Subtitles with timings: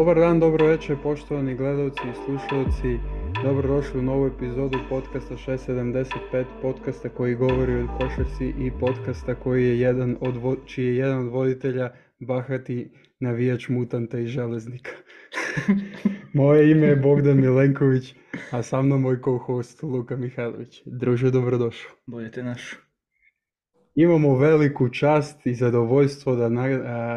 [0.00, 2.98] Dobar dan, dobro večer, poštovani gledalci i slušalci.
[3.44, 9.80] Dobrodošli u novu epizodu podcasta 675, podcasta koji govori o košarci i podcasta koji je
[9.80, 14.90] jedan od, vo- čiji je jedan od voditelja bahati navijač mutanta i železnika.
[16.34, 18.14] Moje ime je Bogdan Milenković,
[18.50, 20.82] a sa mnom moj co-host Luka Mihajlović.
[20.86, 21.90] Druže, dobrodošao.
[22.06, 22.89] Bolje te naš.
[24.00, 26.48] Imamo veliku čast i zadovoljstvo da,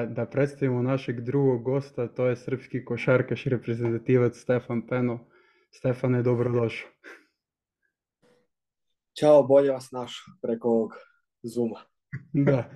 [0.08, 5.20] da predstavimo našeg drugog gosta, to je srpski košarkaš reprezentativac Stefan Peno.
[5.72, 6.90] Stefane, dobrodošao.
[9.20, 10.92] Ćao, bolje vas našao preko ovog
[11.44, 11.80] Zuma.
[12.48, 12.70] Da.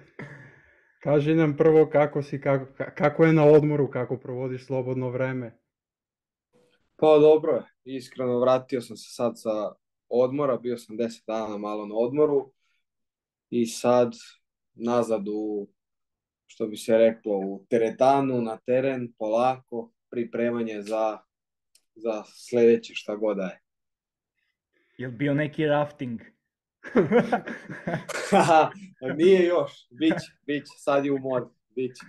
[1.04, 5.60] Kaži nam prvo kako si, kako, ka- kako je na odmoru, kako provodiš slobodno vreme.
[6.96, 9.72] Pa dobro je, iskreno vratio sam se sad sa
[10.10, 12.57] odmora, bio sam 10 dana malo na odmoru
[13.50, 14.14] i sad
[14.74, 15.68] nazad u,
[16.48, 21.18] što bi se reklo, u teretanu, na teren, polako, pripremanje za,
[21.96, 23.62] za sledeće šta god da je.
[24.98, 26.22] Jel bio neki rafting?
[29.18, 32.06] Nije još, biće, biće, sad je u modu, biće.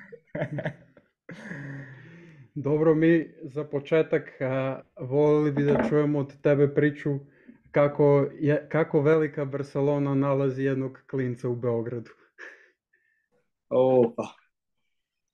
[2.54, 7.10] Dobro, mi za početak a, volili bi da čujemo od tebe priču
[7.70, 12.10] kako, je, kako velika Barcelona nalazi jednog klinca u Beogradu.
[13.68, 14.14] O,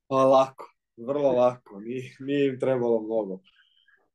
[0.08, 3.40] pa, lako, vrlo lako, nije, nije im trebalo mnogo.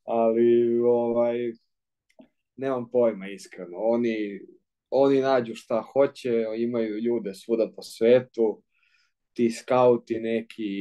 [0.03, 1.37] Ali, ovaj,
[2.55, 3.77] nemam pojma iskreno.
[3.77, 4.39] Oni,
[4.89, 8.63] oni nađu šta hoće, imaju ljude svuda po svetu,
[9.33, 10.71] ti skauti neki,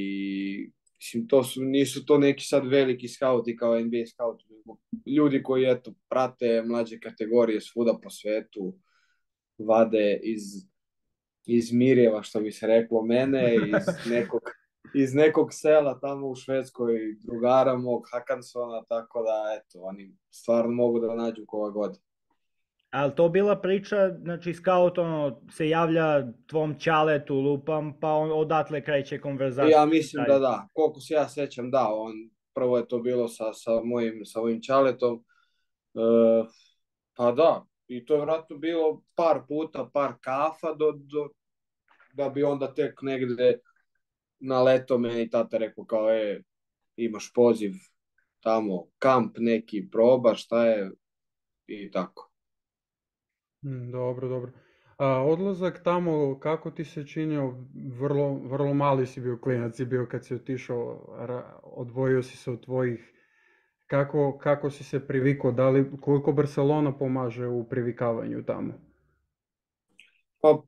[0.96, 4.44] mislim, to su, nisu to neki sad veliki skauti kao NBA skauti,
[5.06, 8.74] ljudi koji, eto, prate mlađe kategorije svuda po svetu,
[9.58, 10.42] vade iz,
[11.46, 14.42] iz Mirjeva, što bi se reklo, mene, iz nekog,
[14.94, 21.00] iz nekog sela tamo u Švedskoj, drugara mog Hakansona, tako da, eto, oni stvarno mogu
[21.00, 21.98] da nađu koga god.
[22.90, 28.84] Ali to bila priča, znači scout ono, se javlja tvom čaletu lupam, pa on odatle
[28.84, 29.80] kreće konverzacija.
[29.80, 32.12] Ja mislim da da, koliko se ja sećam, da, on,
[32.58, 35.20] prvo je to bilo sa, sa mojim, sa mojim čaletom,
[35.94, 36.00] e,
[37.14, 41.28] pa da, i to je vratno bilo par puta, par kafa, do, do,
[42.12, 43.60] da bi onda tek negde
[44.40, 46.42] na leto meni tata rekao kao, e,
[46.96, 47.72] imaš poziv
[48.40, 50.90] tamo, kamp neki, proba, šta je,
[51.66, 52.30] i tako.
[53.62, 54.67] Mm, Dobro, dobro.
[54.98, 57.54] A, odlazak tamo, kako ti se činio,
[57.98, 61.00] vrlo, vrlo mali si bio klinac, si bio kad si otišao,
[61.62, 63.12] odvojio si se od tvojih,
[63.86, 68.72] kako, kako si se privikao, da li, koliko Barcelona pomaže u privikavanju tamo?
[70.40, 70.62] Pa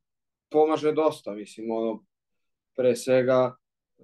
[0.50, 2.04] pomaže dosta, mislim, ono,
[2.76, 3.56] pre svega,
[3.98, 4.02] e,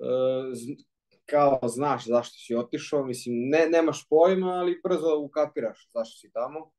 [1.27, 6.71] kao znaš zašto si otišao, mislim, ne, nemaš pojma, ali brzo ukapiraš zašto si tamo.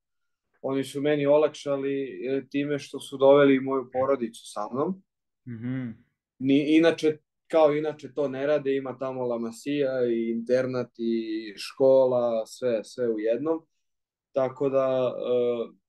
[0.61, 5.03] Oni su meni olakšali e, time što su doveli moju porodicu sa mnom.
[5.47, 5.89] Mhm.
[6.39, 12.45] Ni, inače, kao inače to ne rade, ima tamo La Masia i internat i škola,
[12.45, 13.65] sve, sve u jednom.
[14.31, 15.87] Tako da, e,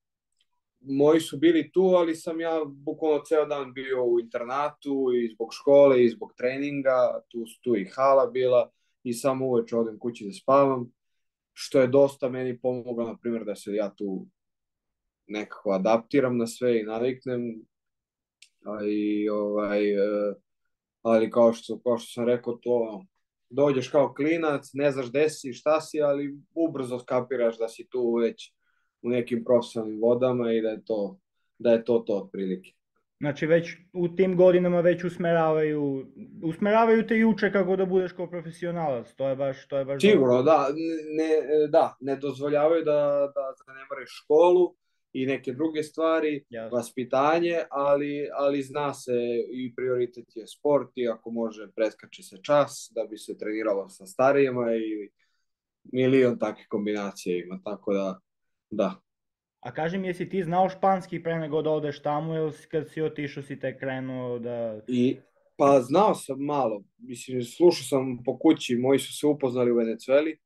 [0.80, 5.48] moji su bili tu, ali sam ja bukvalno ceo dan bio u internatu i zbog
[5.52, 8.70] škole i zbog treninga, tu, tu i hala bila
[9.02, 10.92] i samo uveče odem kući da spavam,
[11.52, 14.26] što je dosta meni pomoglo, na primjer, da se ja tu
[15.28, 17.40] nekako adaptiram na sve i naviknem,
[18.64, 20.34] ali, ovaj, e,
[21.02, 23.04] ali kao što, kao što sam rekao, to
[23.50, 28.14] dođeš kao klinac, ne znaš gde si, šta si, ali ubrzo skapiraš da si tu
[28.14, 28.52] već
[29.02, 31.18] u nekim profesionalnim vodama i da je to
[31.58, 32.70] da je to to otprilike.
[33.20, 36.06] Znači već u tim godinama već usmeravaju,
[36.44, 40.00] usmeravaju te i uče kako da budeš kao profesionalac, to je baš, to je baš
[40.02, 40.68] Sigurno, da,
[41.16, 44.74] ne, da, ne dozvoljavaju da, da zanemariš školu
[45.12, 46.76] i neke druge stvari, Jasno.
[46.76, 49.12] vaspitanje, ali, ali zna se
[49.52, 54.06] i prioritet je sport i ako može preskače se čas da bi se treniralo sa
[54.06, 55.10] starijima i
[55.92, 58.20] milion takvih kombinacija ima, tako da
[58.70, 59.00] da.
[59.60, 63.02] A kaži mi, jesi ti znao španski pre nego da odeš tamo ili kad si
[63.02, 64.80] otišao si tek krenuo da...
[64.88, 65.16] I,
[65.56, 70.38] pa znao sam malo, mislim, slušao sam po kući, moji su se upoznali u Venecueli,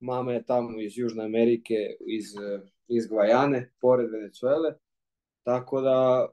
[0.00, 1.74] mama je tamo iz Južne Amerike,
[2.06, 2.24] iz,
[2.88, 4.74] iz Gvajane, pored Venecuele,
[5.42, 6.28] tako da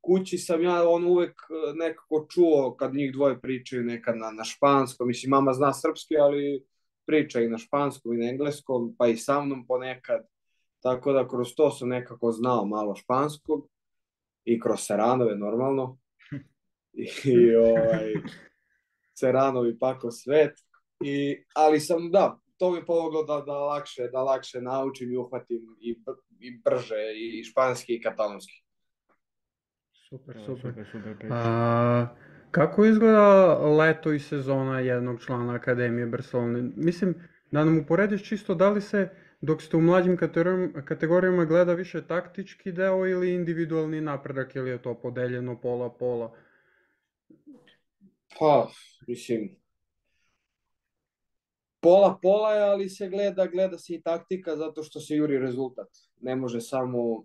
[0.00, 4.44] kući sam ja on uvek eh, nekako čuo kad njih dvoje pričaju nekad na, na
[4.44, 6.66] španskom, mislim, mama zna srpski, ali
[7.06, 10.26] priča i na španskom i na engleskom, pa i sa mnom ponekad,
[10.80, 13.68] tako da kroz to sam nekako znao malo španskog
[14.44, 15.98] i kroz Seranove normalno.
[16.92, 18.12] I, i ovaj,
[19.14, 20.52] Seranovi pako svet.
[21.00, 25.76] I, ali sam, da, to mi pomoglo da, da, lakše, da lakše naučim i uhvatim
[25.80, 25.96] i,
[26.40, 28.64] i brže i španski i katalonski.
[30.08, 30.60] Super, super.
[30.60, 32.06] super, super A,
[32.50, 36.70] kako izgleda leto i sezona jednog člana Akademije Barcelone?
[36.76, 37.14] Mislim,
[37.50, 39.08] da nam uporediš čisto da li se
[39.40, 40.16] dok ste u mlađim
[40.84, 46.36] kategorijama gleda više taktički deo ili individualni napredak ili je to podeljeno pola-pola?
[48.38, 48.68] Pa,
[49.06, 49.56] mislim,
[51.84, 55.88] pola pola je, ali se gleda, gleda se i taktika zato što se juri rezultat.
[56.20, 57.24] Ne može samo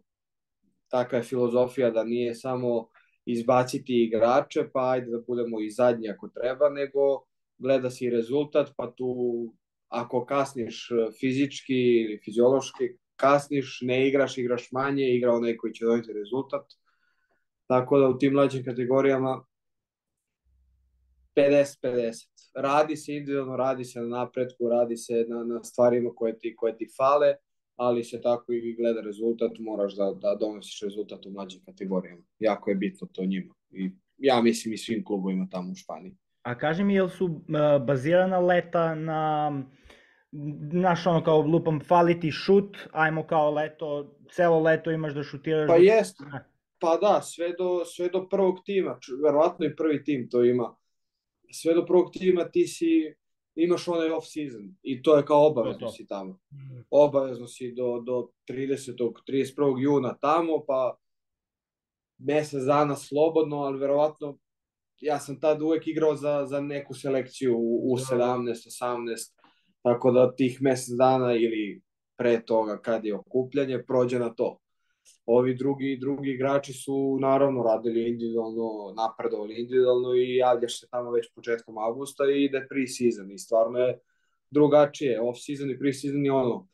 [0.91, 2.87] takva je filozofija da nije samo
[3.25, 7.23] izbaciti igrače, pa ajde da budemo i zadnji ako treba, nego
[7.57, 9.13] gleda se i rezultat, pa tu
[9.87, 10.89] ako kasniš
[11.19, 16.65] fizički ili fiziološki, kasniš, ne igraš, igraš manje, igra onaj koji će dobiti rezultat.
[17.67, 19.43] Tako da u tim mlađim kategorijama
[21.39, 22.27] 50-50.
[22.55, 26.77] Radi se individualno, radi se na napretku, radi se na, na stvarima koje ti, koje
[26.77, 27.35] ti fale,
[27.75, 32.21] ali se tako i gleda rezultat, moraš da, da donosiš rezultat u mlađim kategorijama.
[32.39, 33.53] Jako je bitno to njima.
[33.71, 36.15] I ja mislim i svim klubovima tamo u Španiji.
[36.41, 39.51] A kaži mi, jel su uh, bazirana leta na,
[40.71, 45.67] znaš ono kao lupam, fali ti šut, ajmo kao leto, celo leto imaš da šutiraš.
[45.67, 46.17] Pa jest,
[46.79, 50.75] pa da, sve do, sve do prvog tima, verovatno i prvi tim to ima
[51.51, 53.13] sve do prvog tima ti si
[53.55, 55.91] imaš onaj off season i to je kao obavezno to to.
[55.91, 56.39] si tamo.
[56.51, 56.83] Mm.
[56.89, 59.11] Obavezno si do, do 30.
[59.27, 59.81] 31.
[59.81, 60.97] juna tamo, pa
[62.17, 64.37] mesec dana slobodno, ali verovatno
[65.01, 68.87] ja sam tad uvek igrao za, za neku selekciju u, u 17, da.
[68.87, 69.33] 18,
[69.81, 71.81] tako da tih mesec dana ili
[72.17, 74.59] pre toga kad je okupljanje prođe na to
[75.25, 81.33] ovi drugi drugi igrači su naravno radili individualno, napredovali individualno i javljaš se tamo već
[81.35, 83.99] početkom avgusta i ide pre-season i stvarno je
[84.51, 85.21] drugačije.
[85.21, 86.67] Off-season i pre-season je ono,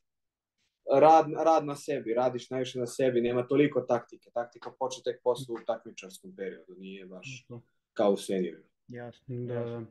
[0.99, 4.29] rad, rad na sebi, radiš najviše na sebi, nema toliko taktike.
[4.33, 7.47] Taktika počne tek posle u takmičarskom periodu, nije baš
[7.93, 8.63] kao u senioru.
[8.87, 9.81] Jasno, da, da.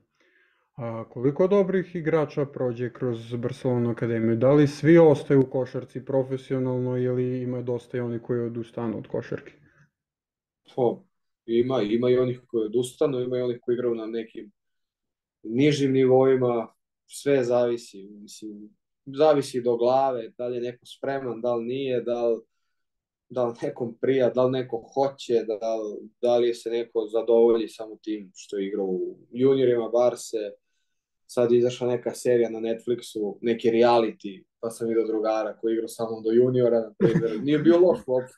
[0.76, 4.36] A koliko dobrih igrača prođe kroz Barcelona Akademiju?
[4.36, 9.06] Da li svi ostaju u košarci profesionalno ili ima dosta i oni koji odustanu od
[9.06, 9.52] košarke?
[10.74, 11.02] Po,
[11.46, 14.52] ima, ima i onih koji odustanu, ima i onih koji igraju na nekim
[15.44, 16.74] nižim nivoima,
[17.06, 18.76] sve zavisi, mislim,
[19.06, 22.40] zavisi do glave, da li je neko spreman, da li nije, da li,
[23.28, 25.58] da li nekom prija, da li neko hoće, da,
[26.20, 30.50] da li se neko zadovolji samo tim što igra u juniorima Barse,
[31.34, 35.88] sad je izašla neka serija na Netflixu, neki reality, pa sam vidio drugara koji igra
[35.88, 37.40] sa mnom do juniora, na primjer.
[37.42, 38.36] Nije bio loš uopšte.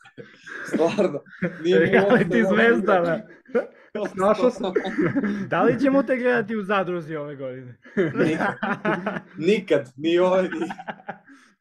[0.69, 1.23] Stvarno.
[1.63, 3.27] Nije reality zvezda,
[4.27, 4.73] Našao sam.
[5.49, 7.79] da li ćemo te gledati u zadruzi ove godine?
[7.97, 8.55] Nikad.
[9.39, 9.93] Nikad.
[9.97, 10.69] Ni ove, ni,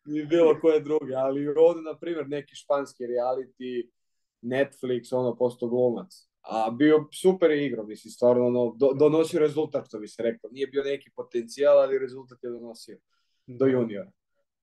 [0.06, 1.14] ni bilo koje druge.
[1.16, 3.90] Ali ovde, na primjer, neki španski reality,
[4.42, 9.88] Netflix, ono, posto glumac a bio super je igrao, mislim, stvarno ono, do, donosio rezultat,
[9.88, 10.50] što bi se rekao.
[10.52, 12.98] Nije bio neki potencijal, ali rezultat je donosio
[13.48, 14.12] do juniora.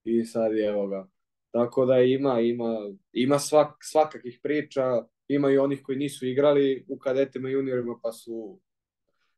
[0.05, 1.09] I sad je evo ga.
[1.51, 6.99] Tako da ima, ima, ima svak, svakakih priča, ima i onih koji nisu igrali u
[6.99, 8.61] kadetima i juniorima, pa su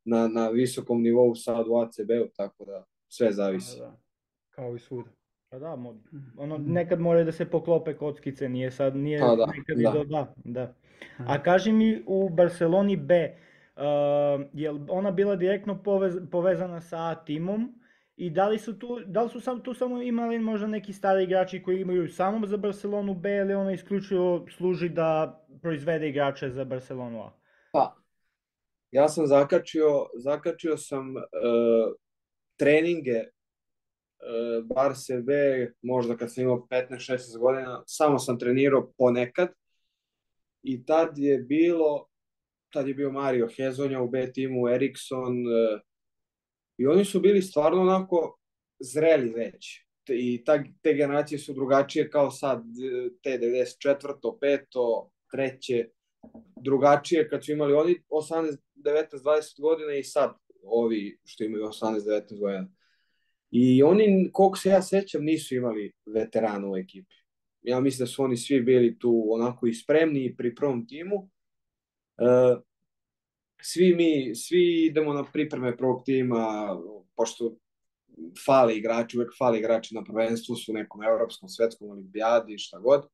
[0.04, 3.78] na, na visokom nivou sad u ACB-u, tako da sve zavisi.
[3.78, 4.00] Da, da.
[4.50, 5.10] Kao i svuda.
[5.54, 5.78] Pa da,
[6.36, 9.90] ono, nekad mora da se poklope kockice, nije sad, nije pa da, nekad da.
[9.90, 10.74] do da, da.
[11.18, 13.36] A kaži mi u Barceloni B,
[13.76, 13.82] uh,
[14.52, 17.80] je ona bila direktno povez, povezana sa timom
[18.16, 21.24] i da li su tu, da li su sam, tu samo imali možda neki stari
[21.24, 26.64] igrači koji imaju samo za Barcelonu B ili ona isključivo služi da proizvede igrače za
[26.64, 27.30] Barcelonu A?
[27.72, 27.96] Pa,
[28.90, 31.22] ja sam zakačio, zakačio sam uh,
[32.56, 33.33] treninge
[34.24, 35.32] uh, Barse B,
[35.82, 39.48] možda kad sam imao 15-16 godina, samo sam trenirao ponekad,
[40.64, 42.06] i tad je bilo,
[42.72, 45.80] tad je bio Mario Hezonja u B timu, Erikson, e,
[46.78, 48.38] i oni su bili stvarno onako
[48.80, 49.84] zreli već.
[50.08, 52.62] I ta, te generacije su drugačije kao sad,
[53.22, 54.14] te 94.
[54.42, 55.08] 5.
[55.30, 55.88] treće,
[56.62, 62.00] drugačije kad su imali oni 18, 19, 20 godina i sad ovi što imaju 18,
[62.00, 62.68] 19 godina.
[63.56, 67.14] I oni, koliko se ja sećam, nisu imali veterana u ekipi
[67.64, 71.28] ja mislim da su oni svi bili tu onako i spremni pri prvom timu.
[72.18, 72.56] E,
[73.62, 76.76] svi mi, svi idemo na pripreme prvog tima,
[77.16, 77.56] pošto
[78.46, 83.08] fali igrači, uvek fali igrači na prvenstvu, su nekom evropskom, svetskom olimpijadi, šta god.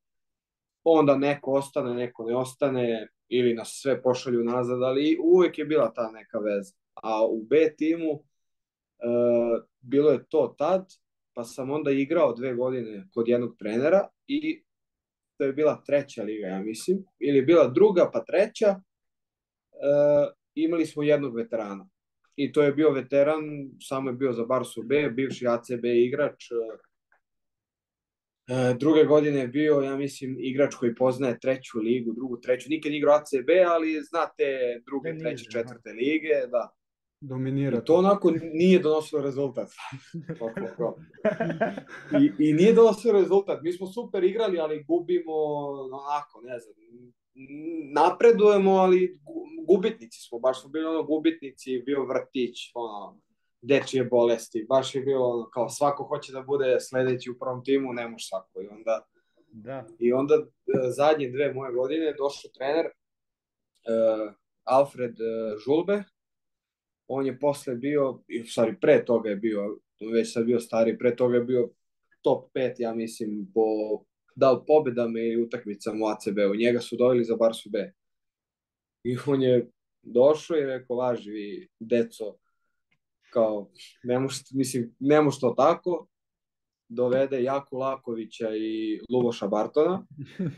[0.85, 5.93] Onda neko ostane, neko ne ostane, ili nas sve pošalju nazad, ali uvek je bila
[5.93, 6.75] ta neka veza.
[6.95, 10.87] A u B timu, uh, bilo je to tad,
[11.35, 14.63] pa sam onda igrao dve godine kod jednog trenera i
[15.39, 18.81] to je bila treća liga, ja mislim, ili je bila druga pa treća, e,
[20.55, 21.89] imali smo jednog veterana.
[22.37, 23.41] I to je bio veteran,
[23.81, 26.45] samo je bio za Barsu B, bivši ACB igrač,
[28.51, 32.69] E, druge godine je bio, ja mislim, igrač koji poznaje treću ligu, drugu, treću.
[32.69, 34.45] Nikad igrao ACB, ali znate
[34.87, 36.71] druge, treće, četvrte lige, da.
[37.21, 37.79] Dominira.
[37.79, 39.69] I to onako nije donosilo rezultat.
[42.21, 43.63] I, I nije donosilo rezultat.
[43.63, 45.33] Mi smo super igrali, ali gubimo
[45.93, 46.75] onako, ne znam,
[47.95, 49.21] napredujemo, ali
[49.67, 53.21] gubitnici smo, baš smo bili ono gubitnici, bio vrtić, ono,
[53.63, 54.67] dečije bolesti.
[54.69, 58.27] Baš je bilo ono, kao svako hoće da bude sledeći u prvom timu, ne može
[58.27, 58.63] svako.
[58.63, 59.07] I onda,
[59.53, 59.87] da.
[59.99, 60.47] I onda e,
[60.97, 64.33] zadnje dve moje godine došao trener uh,
[64.65, 66.03] Alfred uh, Žulbe.
[67.13, 69.79] On je posle bio, i stvari pre toga je bio,
[70.13, 71.71] već sad bio stari, pre toga je bio
[72.23, 73.63] top 5, ja mislim, po
[74.37, 76.57] da li pobedama ili utakmicama u ACB-u.
[76.57, 77.93] Njega su doveli za Barsu B.
[79.05, 79.71] I on je
[80.03, 82.37] došao i rekao, važi vi, deco,
[83.33, 83.71] kao,
[84.03, 86.07] ne može, mislim, ne može to tako,
[86.89, 90.07] dovede Jaku Lakovića i Luboša Bartona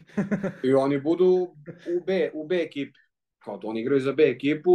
[0.65, 1.27] i oni budu
[1.97, 2.99] u B, u B ekipi.
[3.39, 4.71] Kao da oni igraju za B ekipu,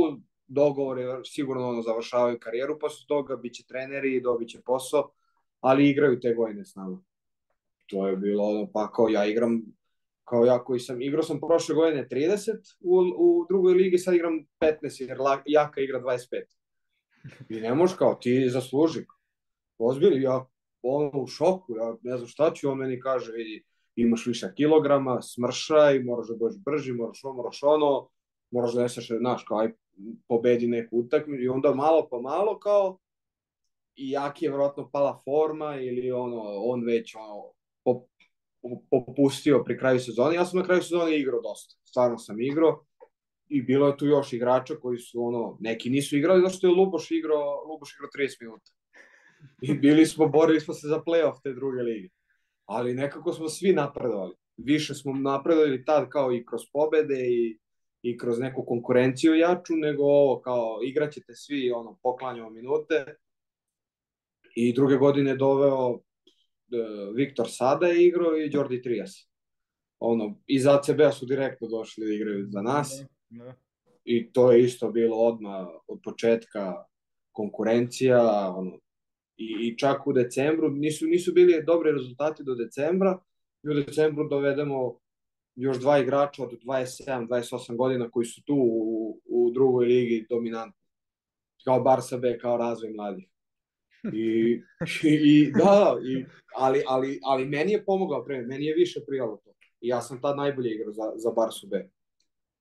[0.47, 5.11] dogovore sigurno ono završavaju karijeru, posle toga bit će treneri dobit će posao,
[5.59, 7.01] ali igraju te godine s nama.
[7.87, 9.61] To je bilo ono, pa kao ja igram
[10.29, 14.45] kao ja koji sam, igrao sam prošle godine 30 u, u drugoj ligi, sad igram
[14.59, 16.43] 15 jer Jaka igra 25.
[17.49, 19.05] I ne možeš kao, ti zasluži.
[19.77, 20.45] Ozbiljno, ja
[20.81, 23.63] ono u šoku, ja ne znam šta ću, on meni kaže, vidi,
[23.95, 28.09] imaš više kilograma, smršaj, moraš da budeš brži, moraš ono, moraš ono,
[28.51, 29.71] moraš da neseš, znaš, kao, aj,
[30.27, 32.97] pobedi neku utakmicu i onda malo po malo kao
[33.95, 37.53] i Jaki je vjerojatno pala forma ili ono, on već ono,
[38.89, 40.35] popustio pri kraju sezone.
[40.35, 41.75] Ja sam na kraju sezone igrao dosta.
[41.83, 42.85] Stvarno sam igrao
[43.49, 46.73] i bilo je tu još igrača koji su ono, neki nisu igrali zato što je
[46.73, 48.71] Luboš igrao, Luboš igrao 30 minuta.
[49.61, 52.09] I bili smo, borili smo se za playoff te druge lige.
[52.65, 54.33] Ali nekako smo svi napredovali.
[54.57, 57.59] Više smo napredovali tad kao i kroz pobede i,
[58.09, 63.05] i kroz neku konkurenciju jaču, nego ovo kao igraćete svi, ono, poklanjamo minute.
[64.55, 65.99] I druge godine doveo uh,
[67.15, 69.11] Viktor Sada je igrao i Jordi Trias.
[69.99, 73.03] Ono, iz ACB-a su direktno došli da igraju za nas.
[73.29, 73.53] Da.
[74.03, 76.73] I to je isto bilo odmah od početka
[77.31, 78.79] konkurencija, ono,
[79.37, 83.19] i, i čak u decembru, nisu, nisu bili dobri rezultati do decembra,
[83.63, 84.99] i u decembru dovedemo
[85.57, 90.81] još dva igrača od 27-28 godina koji su tu u, u drugoj ligi dominantni.
[91.65, 93.29] Kao Barsa B, kao razvoj mladih.
[94.13, 94.61] I,
[95.03, 99.37] i, i da, i, ali, ali, ali meni je pomogao pre, meni je više prijalo
[99.43, 99.53] to.
[99.81, 101.89] I ja sam tad najbolje igrao za, za Barsu B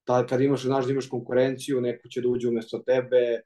[0.06, 3.40] ta, kad imaš, znaš da imaš konkurenciju, neko će da uđe umesto tebe,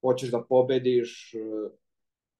[0.00, 1.38] hoćeš da pobediš, e,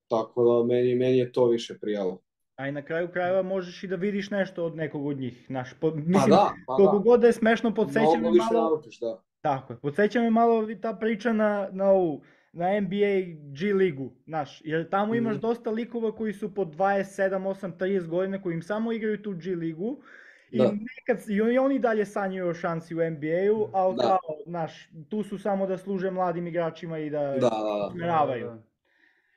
[0.09, 2.23] tako da meni, meni je to više prijalo.
[2.61, 5.51] A i na kraju krajeva možeš i da vidiš nešto od nekog od njih.
[5.51, 7.03] Naš, po, mislim, pa da, pa koliko da.
[7.03, 8.71] god da je smešno, podsjeća me malo...
[8.71, 9.23] Naučiš, da.
[9.41, 14.63] Tako je, podsjeća me malo ta priča na, na ovu, na NBA G ligu, znaš,
[14.65, 15.41] jer tamo imaš mm.
[15.41, 19.55] dosta likova koji su po 27, 8, 30 godina, koji im samo igraju tu G
[19.55, 20.03] ligu
[20.51, 20.73] I da.
[20.73, 24.03] nekad, i oni dalje sanjaju o šansi u NBA-u, ali da.
[24.03, 28.47] kao, znaš, tu su samo da služe mladim igračima i da, da, da, smeravaju.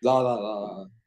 [0.01, 0.35] Da, da, da.
[0.35, 1.02] da.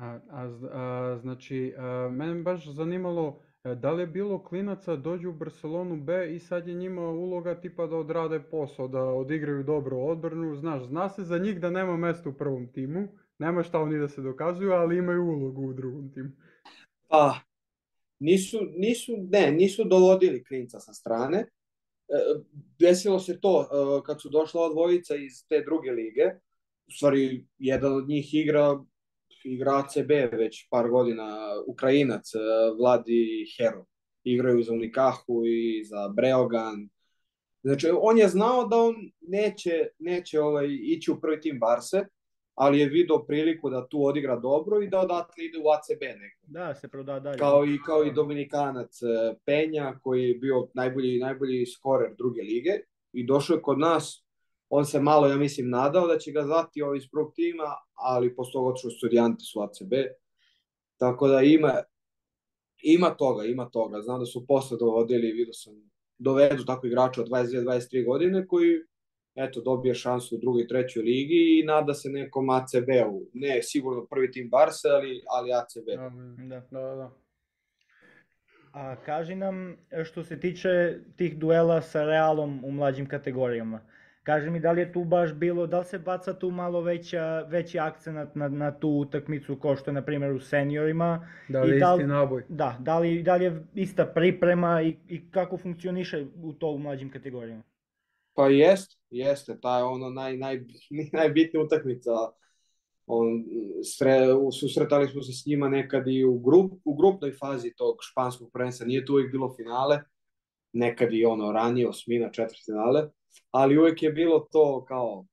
[0.00, 5.30] A, a, a, znači, a, mene baš zanimalo, e, da li je bilo klinaca dođu
[5.30, 9.96] u Barcelonu B i sad je njima uloga tipa da odrade posao, da odigraju dobro
[9.96, 13.98] odbranu, znaš, zna se za njih da nema mesta u prvom timu, nema šta oni
[13.98, 16.30] da se dokazuju, ali imaju ulogu u drugom timu.
[17.08, 17.34] Pa,
[18.18, 21.38] nisu, nisu, ne, nisu dovodili klinca sa strane.
[21.38, 21.46] E,
[22.78, 23.66] desilo se to e,
[24.06, 26.24] kad su došla dvojica iz te druge lige,
[26.88, 28.84] u stvari jedan od njih igra
[29.44, 32.38] igra CB već par godina, Ukrajinac, e,
[32.78, 33.84] Vladi Hero.
[34.24, 36.88] Igraju za Unikahu i za Breogan.
[37.62, 42.04] Znači, on je znao da on neće, neće ovaj, ići u prvi tim Barse,
[42.54, 46.40] ali je video priliku da tu odigra dobro i da odatle ide u ACB neko.
[46.42, 47.38] Da, se proda dalje.
[47.38, 52.72] Kao i, kao i Dominikanac e, Penja, koji je bio najbolji, najbolji skorer druge lige
[53.12, 54.24] i došao je kod nas,
[54.70, 58.34] on se malo, ja mislim, nadao da će ga zvati ovaj iz prvog tima, ali
[58.34, 59.92] posle toga otišao studijante su ACB,
[60.96, 61.82] tako da ima,
[62.82, 64.00] ima toga, ima toga.
[64.00, 68.80] Znam da su posle dovodili, vidio sam, dovedu tako igrača od 22-23 godine koji
[69.34, 73.26] eto, dobije šansu u drugoj, trećoj ligi i nada se nekom ACB-u.
[73.34, 75.86] Ne sigurno prvi tim Barca, ali, ali ACB.
[76.48, 77.10] Da, da, da.
[78.72, 83.80] A kaži nam što se tiče tih duela sa Realom u mlađim kategorijama.
[84.22, 87.40] Kaži mi da li je tu baš bilo, da li se baca tu malo veća,
[87.40, 91.28] veći akcenat na, na tu utakmicu kao što je na primjer u seniorima.
[91.48, 92.44] Da li je da li, isti naboj?
[92.48, 96.78] Da, da li, da li je ista priprema i, i kako funkcioniše u to u
[96.78, 97.62] mlađim kategorijama?
[98.34, 100.60] Pa jeste, jeste, ta je ono naj, naj,
[101.12, 102.10] najbitnija utakmica.
[103.06, 103.44] On,
[103.82, 104.18] sre,
[104.60, 108.86] susretali smo se s njima nekad i u, grup, u grupnoj fazi tog španskog prvenstva,
[108.86, 110.00] nije tu uvijek bilo finale,
[110.72, 113.08] nekad i ono ranije, osmina, četvrt finale,
[113.50, 115.26] ali uvijek je bilo to kao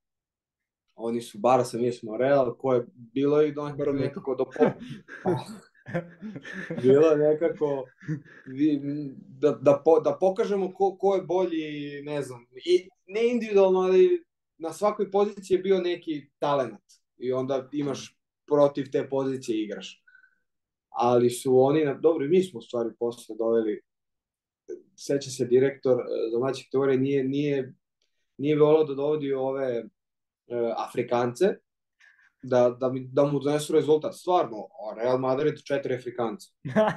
[0.98, 4.66] oni su Barca, mi smo Real, ko je bilo i do nekako do po...
[6.84, 7.86] bilo nekako
[9.27, 14.24] da, da, po, da pokažemo ko, ko je bolji, ne znam, i ne individualno, ali
[14.58, 16.82] na svakoj poziciji je bio neki talent
[17.18, 20.04] i onda imaš protiv te pozicije igraš.
[20.89, 23.82] Ali su oni, na, dobro, mi smo stvari posle doveli,
[24.96, 27.74] seća se direktor e, mlađe teorije, nije, nije,
[28.38, 31.46] nije volio da dovodi ove uh, Afrikance,
[32.44, 34.13] da, da, mi, da mu donesu rezultat.
[34.15, 34.67] Stvarno,
[34.98, 36.48] Real Madrid četiri Afrikanca.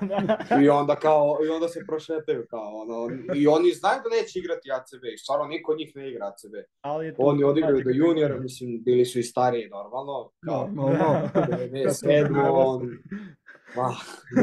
[0.64, 4.72] I onda kao, i onda se prošetaju kao, ono, i oni znaju da neće igrati
[4.72, 6.54] ACB, i stvarno niko od njih ne igra ACB.
[6.80, 11.30] Ali oni odigraju do juniora, mislim, bili su i stariji, normalno, kao, no, no, no.
[11.72, 12.88] ne, sedmo, on,
[13.76, 13.94] Ah,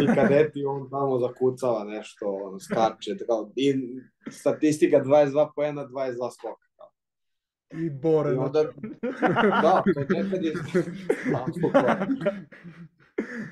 [0.04, 3.74] i kadeti on tamo zakucava nešto, on skače, kao, i
[4.32, 6.67] statistika 22 poena, 22 skoka.
[7.72, 8.34] I Bore.
[8.34, 8.64] I onda,
[9.62, 10.54] da, to nekad je...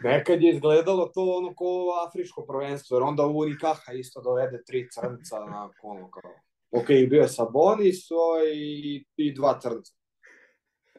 [0.03, 4.87] nekad je izgledalo to ono ko afričko prvenstvo, jer onda u Unikaha isto dovede tri
[4.91, 6.31] crnca na ono kao...
[6.71, 8.07] Ok, bio je Sabonis
[8.55, 9.93] i, i dva crnca.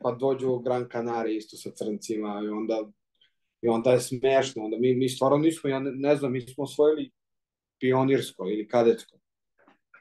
[0.03, 2.85] Pa dođu u Gran Canaria isto sa crncima i onda
[3.63, 4.65] i onda je smešno.
[4.65, 7.11] Onda mi, mi stvarno nismo, ja ne, ne znam, mi smo osvojili
[7.79, 9.19] pionirsko ili kadetsko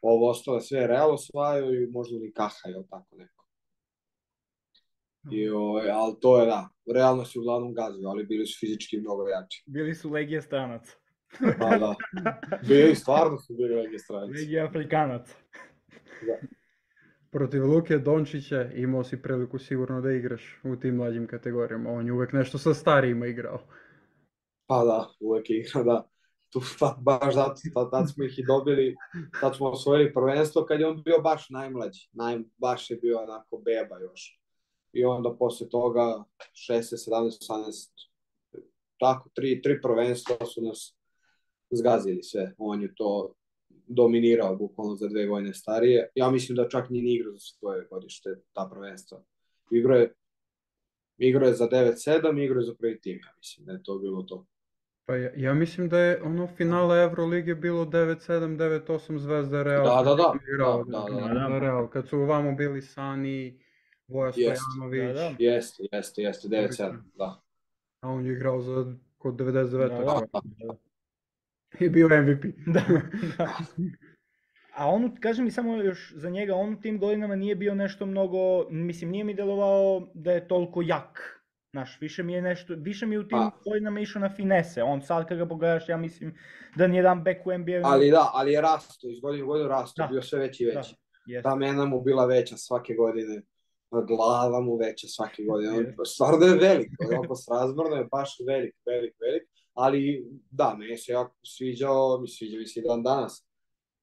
[0.09, 3.45] ovo ostalo sve Real osvajaju i možda ni Kaha ili tako neko.
[5.31, 8.97] I, o, ovaj, ali to je da, realno se uglavnom gazio, ali bili su fizički
[8.97, 9.63] mnogo jači.
[9.67, 10.91] Bili su legije stranaca.
[11.59, 11.95] Pa da,
[12.67, 14.31] bili, stvarno su bili legije stranaca.
[14.39, 15.35] Legije Afrikanaca.
[16.27, 16.47] Da.
[17.31, 21.89] Protiv Luke Dončića imao si priliku sigurno da igraš u tim mlađim kategorijama.
[21.89, 23.59] On je uvek nešto sa starijima igrao.
[24.67, 26.09] Pa da, uvek je igrao, da
[26.55, 26.61] tu
[27.01, 28.95] baš zato, tad, tad smo ih i dobili,
[29.41, 33.57] tad smo osvojili prvenstvo kad je on bio baš najmlađi, naj, baš je bio onako
[33.57, 34.39] beba još.
[34.93, 36.23] I onda posle toga
[36.69, 37.89] 16, 17, 18,
[38.99, 40.97] tako, tri, tri prvenstva su nas
[41.71, 42.53] zgazili sve.
[42.57, 43.33] On je to
[43.87, 46.09] dominirao bukvalno za dve godine starije.
[46.15, 49.23] Ja mislim da čak nije igrao za svoje godište ta prvenstva.
[49.71, 50.13] Igrao je,
[51.17, 54.23] igrao je za 9-7, igrao je za prvi tim, ja mislim da je to bilo
[54.23, 54.45] to.
[55.05, 59.83] Pa ja, ja mislim da je ono finale Evrolige bilo 9-7, 9-8 Zvezda Real.
[59.83, 60.33] Da, da, da.
[60.53, 61.59] Igrao, da, da, da, da, da.
[61.59, 61.87] Real.
[61.87, 63.59] Kad su ovamo bili Sani,
[64.07, 65.07] Voja Stojanović.
[65.07, 65.35] Da, da.
[65.39, 67.41] Jeste, jeste, jeste, 9-7, da.
[67.99, 69.71] A on je igrao za kod 99.
[69.71, 70.75] Da, da, da.
[71.79, 72.43] I bio MVP.
[72.73, 72.83] da,
[73.37, 73.57] da.
[74.75, 78.05] A on, kaže mi samo još za njega, on u tim godinama nije bio nešto
[78.05, 81.35] mnogo, mislim, nije mi delovao da je toliko jak
[81.75, 83.51] Znaš, više mi je nešto, više mi u tim pa.
[83.65, 84.83] godinama išao na finese.
[84.83, 86.35] On sad kad ga pogledaš, ja mislim
[86.75, 87.81] da nije jedan back u NBA.
[87.83, 90.07] Ali da, ali je rasto, iz godine u godinu rasto, da.
[90.07, 90.95] bio sve veći i veći.
[91.27, 91.41] Da.
[91.41, 93.41] Ta mena mu bila veća svake godine.
[94.07, 95.95] Glava mu veća svake godine.
[96.05, 99.43] Stvarno je velik, onako srazmrno je baš velik, velik, velik.
[99.73, 103.47] Ali da, meni se jako sviđao, mi sviđa mi se dan danas,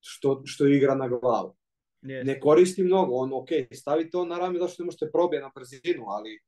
[0.00, 1.56] što, što igra na glavu.
[2.02, 2.24] Yes.
[2.24, 6.04] Ne koristi mnogo, on, ok, stavite on na rame, zašto ne možete probije na brzinu,
[6.06, 6.40] ali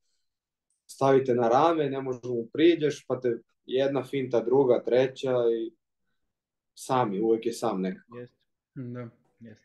[0.95, 5.73] stavite na rame, ne možeš mu priđeš, pa te jedna finta, druga, treća i
[6.75, 8.19] sami, uvek je sam nekako.
[8.19, 8.37] Jeste.
[8.75, 9.09] Da.
[9.41, 9.65] Jeste.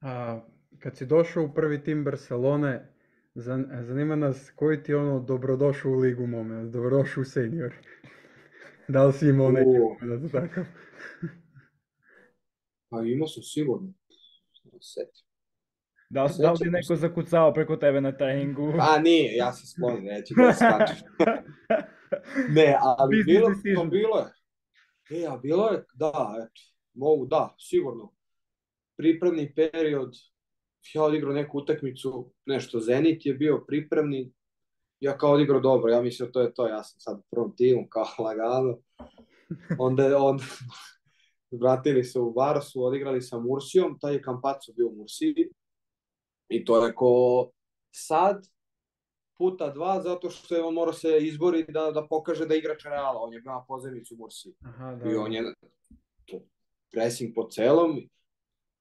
[0.00, 0.40] A,
[0.78, 2.92] kad si došao u prvi tim Barcelone,
[3.34, 7.74] zanima nas koji ti ono dobrodošao u ligu moment, dobrodošao u senior.
[8.88, 10.64] da li si imao neki moment, takav?
[12.88, 13.92] pa imao sam sigurno.
[14.80, 15.31] Setim.
[16.12, 18.72] Da li, da li neko zakucao preko tebe na treningu?
[18.78, 20.96] Pa nije, ja sam sklon, neću da skačem.
[22.56, 24.26] ne, ali bilo, to bilo je.
[25.20, 26.62] E, a bilo je, da, eto,
[26.94, 28.12] mogu, da, sigurno.
[28.96, 30.14] Pripremni period,
[30.94, 34.32] ja odigrao neku utakmicu, nešto Zenit je bio pripremni,
[35.00, 37.88] ja kao odigrao dobro, ja mislim to je to, ja sam sad u prvom timu,
[37.88, 38.78] kao lagano.
[39.78, 40.44] Onda, onda
[41.60, 45.50] vratili se u Varsu, odigrali sa Mursijom, taj je Kampacu bio u Mursiji,
[46.52, 47.50] I to je ko
[47.90, 48.46] sad
[49.38, 53.20] puta dva, zato što je on mora se izbori da, da pokaže da igrač Reala.
[53.20, 54.54] On je ima pozemicu Mursi.
[54.64, 55.54] Aha, da, I on je
[56.24, 56.40] to,
[56.92, 57.96] pressing po celom,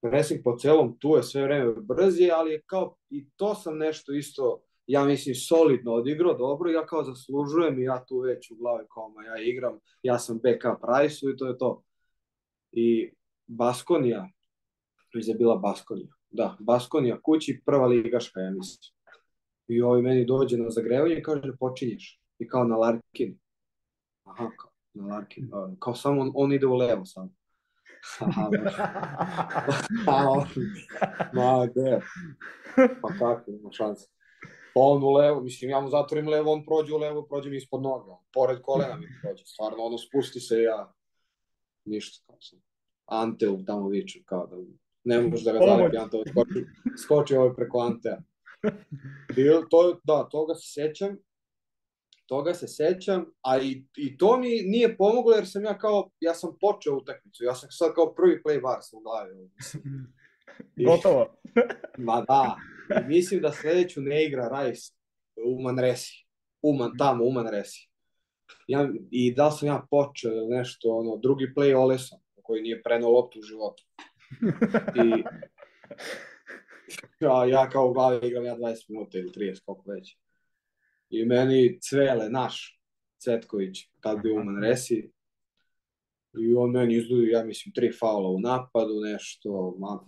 [0.02, 4.14] pressing po celom, tu je sve vreme brzi, ali je kao, i to sam nešto
[4.14, 8.86] isto, ja mislim, solidno odigrao, dobro, ja kao zaslužujem i ja tu već u glavi
[8.94, 11.84] kao, ma ja igram, ja sam backup Price-u i to je to.
[12.72, 13.12] I
[13.48, 14.30] Baskonija,
[15.14, 18.96] je bila Baskonija, da, Baskonija kući, prva ligaška, ja mislim.
[19.68, 22.22] I ovaj meni dođe na zagrevanje i kaže, počinješ.
[22.40, 23.40] I kao na Larkin.
[24.24, 25.52] Aha, kao, na Larkin.
[25.80, 27.30] Kao samo on, on ide u levo samo.
[31.34, 32.00] Ma gde?
[33.02, 34.08] Pa kako, ima šanse.
[34.74, 37.58] Pa on u levo, mislim, ja mu zatvorim levo, on prođe u levo, prođe mi
[37.58, 38.18] ispod noga.
[38.34, 39.46] Pored kolena mi prođe.
[39.46, 40.94] Stvarno, ono, spusti se ja.
[41.86, 42.60] Ništa, kao sam.
[43.06, 44.56] Ante tamo viče, kao da
[45.04, 46.66] ne možeš da ga zalepi Ante, skoči,
[47.04, 48.22] skoči ovaj preko Antea.
[49.36, 51.18] Bil, to, da, toga se sećam,
[52.26, 56.34] toga se sećam, a i, i to mi nije pomoglo jer sam ja kao, ja
[56.34, 59.36] sam počeo utakmicu, ja sam sad kao prvi play bar sam u glavi.
[60.78, 61.36] I, Gotovo.
[61.98, 62.56] ma da,
[63.02, 64.94] I mislim da sledeću ne igra Rice
[65.46, 66.26] u Manresi,
[66.62, 67.90] u Man, tamo u Manresi.
[68.68, 73.40] Ja, I da sam ja počeo nešto, ono, drugi play Oleson, koji nije prenao loptu
[73.40, 73.84] u životu.
[74.96, 75.24] I,
[77.20, 80.18] ja, ja kao u glavi igram ja 20 minuta ili 30, koliko već.
[81.10, 82.82] I meni Cvele, naš,
[83.24, 85.12] Cvetković, tad bio u Manresi,
[86.40, 90.00] i on meni izdudio, ja mislim, tri faula u napadu, nešto, ma,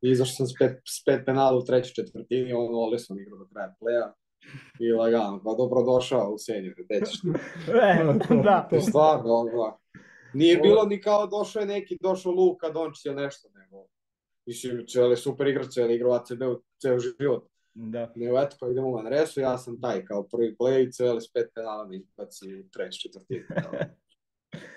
[0.00, 3.46] izašao sam s pet, s pet penala u trećoj četvrtini, on ovdje sam igrao do
[3.52, 4.14] kraja pleja.
[4.80, 7.28] I lagano, pa dobro došao u senju, gde ćeš ti?
[7.82, 8.68] e, da.
[8.70, 9.78] To stvarno, da.
[10.34, 13.86] Nije bilo ni kao došao je neki, došao Luka Dončić ili nešto, nego
[14.48, 17.48] Mislim, cijeli super igrač, cijeli igrao ACB u ceo život.
[17.74, 18.12] Da.
[18.16, 21.50] Nego eto, kao idemo u Manresu, ja sam taj kao prvi play, cijeli s pet
[21.54, 23.44] penala mi izbaci u treći četvrtini.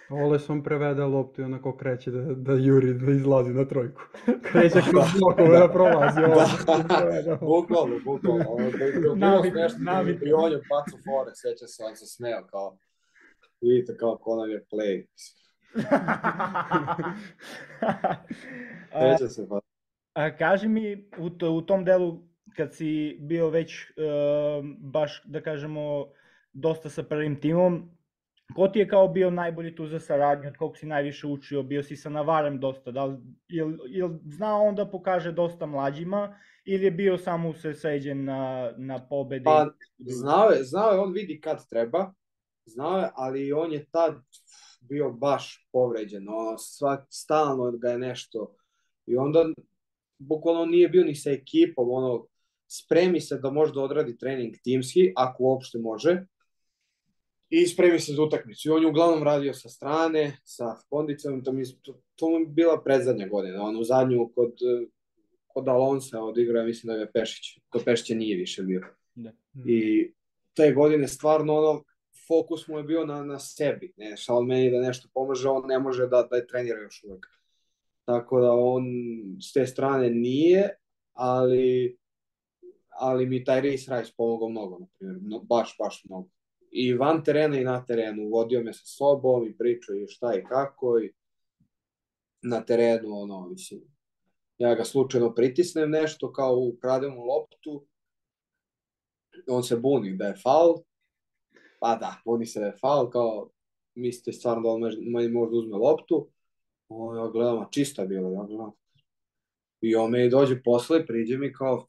[0.23, 4.01] Ole sam prevede loptu i onako kreće da, da juri, da izlazi na trojku.
[4.51, 6.21] Kreće kroz blokove da prolazi.
[6.21, 8.45] Da, bukvalno, bukvalno.
[8.47, 12.47] Ono, da je bilo smešno, i on je pacu fore, seća se, on se smeo
[12.47, 12.77] kao,
[13.61, 15.05] vidite kao ko nam je play.
[19.17, 19.59] Seća se pa.
[20.13, 23.95] A, kaži mi u, to, u tom delu kad si bio već uh,
[24.79, 26.07] baš da kažemo
[26.53, 27.89] dosta sa prvim timom,
[28.55, 31.83] ko ti je kao bio najbolji tu za saradnju, od koliko si najviše učio, bio
[31.83, 36.85] si sa Navarem dosta, da li, il, il znao on da pokaže dosta mlađima ili
[36.85, 39.43] je bio samo usredsređen na, na pobede?
[39.43, 39.69] Pa,
[39.99, 42.13] znao je, znao je, on vidi kad treba,
[42.65, 44.21] znao je, ali on je tad
[44.81, 48.55] bio baš povređen, ono, svak, stalno ga je nešto,
[49.05, 49.45] i onda
[50.19, 52.25] bukvalno nije bio ni sa ekipom, ono,
[52.67, 56.25] spremi se da možda odradi trening timski, ako uopšte može,
[57.49, 58.69] i spremi se za utakmicu.
[58.69, 62.81] I on je uglavnom radio sa strane, sa kondicom, to mi, to, to mi bila
[62.83, 64.53] predzadnja godina, on u zadnju kod,
[65.47, 68.81] kod Alonsa odigrao, mislim da je Pešić, kod Pešića nije više bio.
[69.15, 69.31] Da.
[69.65, 70.11] I
[70.53, 71.83] te godine stvarno ono,
[72.31, 75.79] fokus mu je bio na, na sebi, ne, šal meni da nešto pomaže, on ne
[75.79, 77.27] može da, da je trenira još uvek.
[78.05, 78.85] Tako da on
[79.41, 80.69] s te strane nije,
[81.13, 81.97] ali
[83.01, 86.29] ali mi taj Reese Rice pomogao mnogo, na primjer, no, baš, baš mnogo.
[86.71, 90.43] I van terena i na terenu, vodio me sa sobom i pričao i šta i
[90.43, 91.13] kako i
[92.41, 93.81] na terenu, ono, mislim,
[94.57, 97.85] ja ga slučajno pritisnem nešto, kao ukradem mu loptu,
[99.47, 100.83] on se buni da je faul,
[101.81, 103.49] pa da, buni se faul, kao
[103.95, 104.81] mislite stvarno da on
[105.33, 106.27] možda uzme loptu,
[106.89, 108.71] o, ja gledam, a čista bila, ja gledam.
[109.81, 111.85] I on me dođe posle, priđe mi kao,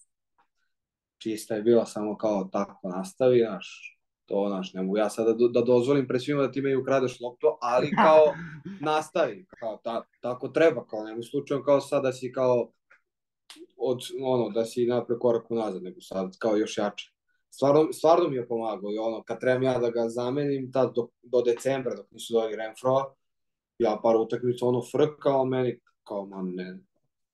[1.19, 5.49] čista je bila, samo kao tako nastavi, znaš, to, znaš, ne mogu ja sada da,
[5.49, 8.35] da dozvolim pre svima da ti me ukradeš loptu, ali kao
[8.81, 12.73] nastavi, kao ta, tako treba, kao nema slučajno kao sad da si kao
[13.77, 17.12] od, ono, da si napred korak unazad, nego sad kao još jače.
[17.55, 21.09] Stvarno, stvarno mi je pomagao i ono, kad trebam ja da ga zamenim, tad do,
[21.23, 23.15] do decembra, dok nisu doli Renfro,
[23.79, 26.79] ja par utakmica ono frkao meni, kao man ne,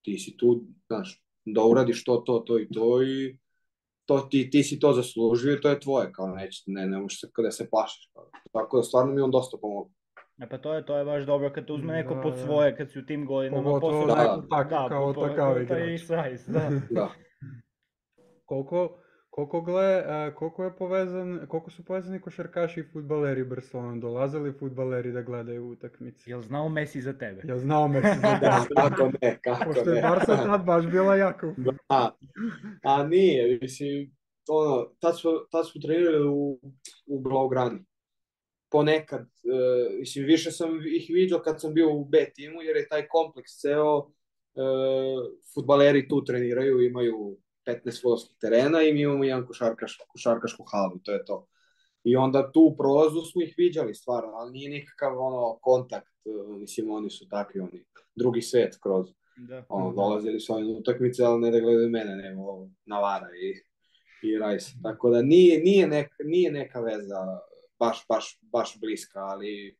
[0.02, 3.38] ti si tu, znaš, da uradiš to, to, to i to i
[4.08, 7.20] to ti, ti si to zaslužio i to je tvoje, kao neće, ne, ne možeš
[7.20, 8.10] se kada se plašiš.
[8.14, 8.30] Kao.
[8.52, 9.92] Tako da stvarno mi on dosta pomogao.
[10.42, 12.38] E pa to je, to je baš dobro kad te uzme neko da, pod da.
[12.38, 13.62] svoje, kad si u tim godinama.
[13.62, 14.14] Pogotovo da,
[14.50, 16.00] tako, da, kao takav igrač.
[16.46, 16.70] Da.
[16.90, 17.10] da.
[18.44, 18.98] Koliko,
[19.38, 24.00] Koliko, gle, koliko, je povezan, koliko su povezani košarkaši i futbaleri Barcelona?
[24.00, 26.30] Dolaze li futbaleri da gledaju utakmice?
[26.30, 27.42] Jel znao Messi za tebe?
[27.44, 28.50] Jel znao Messi za tebe?
[28.80, 31.54] kako ne, kako Pošto je Barca tad baš bila jako.
[31.56, 32.16] Da,
[32.82, 34.16] a nije, mislim,
[34.48, 36.60] ono, tad smo, tad smo trenirali u,
[37.06, 37.84] u Blaugrani.
[38.70, 42.88] Ponekad, uh, mislim, više sam ih vidio kad sam bio u B timu, jer je
[42.88, 44.04] taj kompleks ceo, uh,
[45.54, 51.12] futbaleri tu treniraju, imaju 15 fudbalskih terena i mi imamo jedan košarkaš, košarkašku halu, to
[51.12, 51.46] je to.
[52.04, 56.12] I onda tu u prolazu smo ih viđali stvarno, ali nije nikakav ono kontakt,
[56.60, 59.06] mislim oni su takvi, oni drugi svet kroz.
[59.36, 59.64] Da.
[59.68, 63.54] Ono, dolazili su oni utakmice, ali ne da gledaju mene, nego Navara i,
[64.28, 64.72] i Rajs.
[64.82, 67.40] Tako da nije, nije, neka, nije neka veza
[67.78, 69.78] baš, baš, baš bliska, ali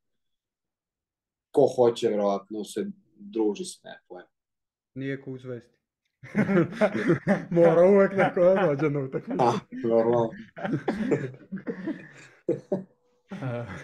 [1.51, 4.01] ko hoće, verovatno se druži s ne,
[4.95, 5.78] Nije ko uzvesti.
[7.51, 9.43] Mora uvek neko da dođe na utakmicu.
[9.43, 9.53] A,
[9.85, 10.31] normalno.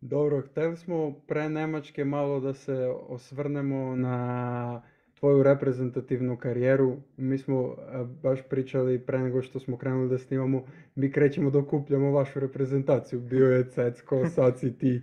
[0.00, 2.74] Dobro, hteli smo pre Nemačke malo da se
[3.08, 4.82] osvrnemo na
[5.14, 6.96] tvoju reprezentativnu karijeru.
[7.16, 7.76] Mi smo
[8.22, 13.20] baš pričali pre nego što smo krenuli da snimamo, mi krećemo da okupljamo vašu reprezentaciju.
[13.20, 15.02] Bio je Cecko, sad si ti.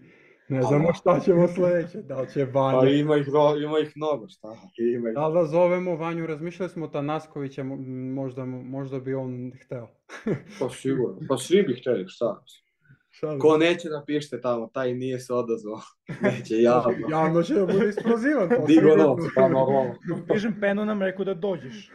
[0.51, 2.79] Ne znamo šta ćemo sledeće, da li će Vanja...
[2.79, 3.27] Pa ima ih,
[3.63, 4.47] ima ih mnogo, šta?
[4.95, 5.15] Ima ih.
[5.15, 7.63] Da li da zovemo Vanju, razmišljali smo Tanaskovića,
[8.13, 9.87] možda, možda bi on hteo.
[10.59, 12.43] pa sigurno, pa svi bi hteli, šta?
[13.09, 13.39] Šalim.
[13.39, 15.81] Ko neće napišite tamo, taj nije se odazvao.
[16.21, 17.07] Neće javno.
[17.09, 18.49] javno će da bude isplozivan.
[18.67, 19.93] Digo noc, pa normalno.
[20.33, 21.91] Pišem Peno nam rekao da dođeš.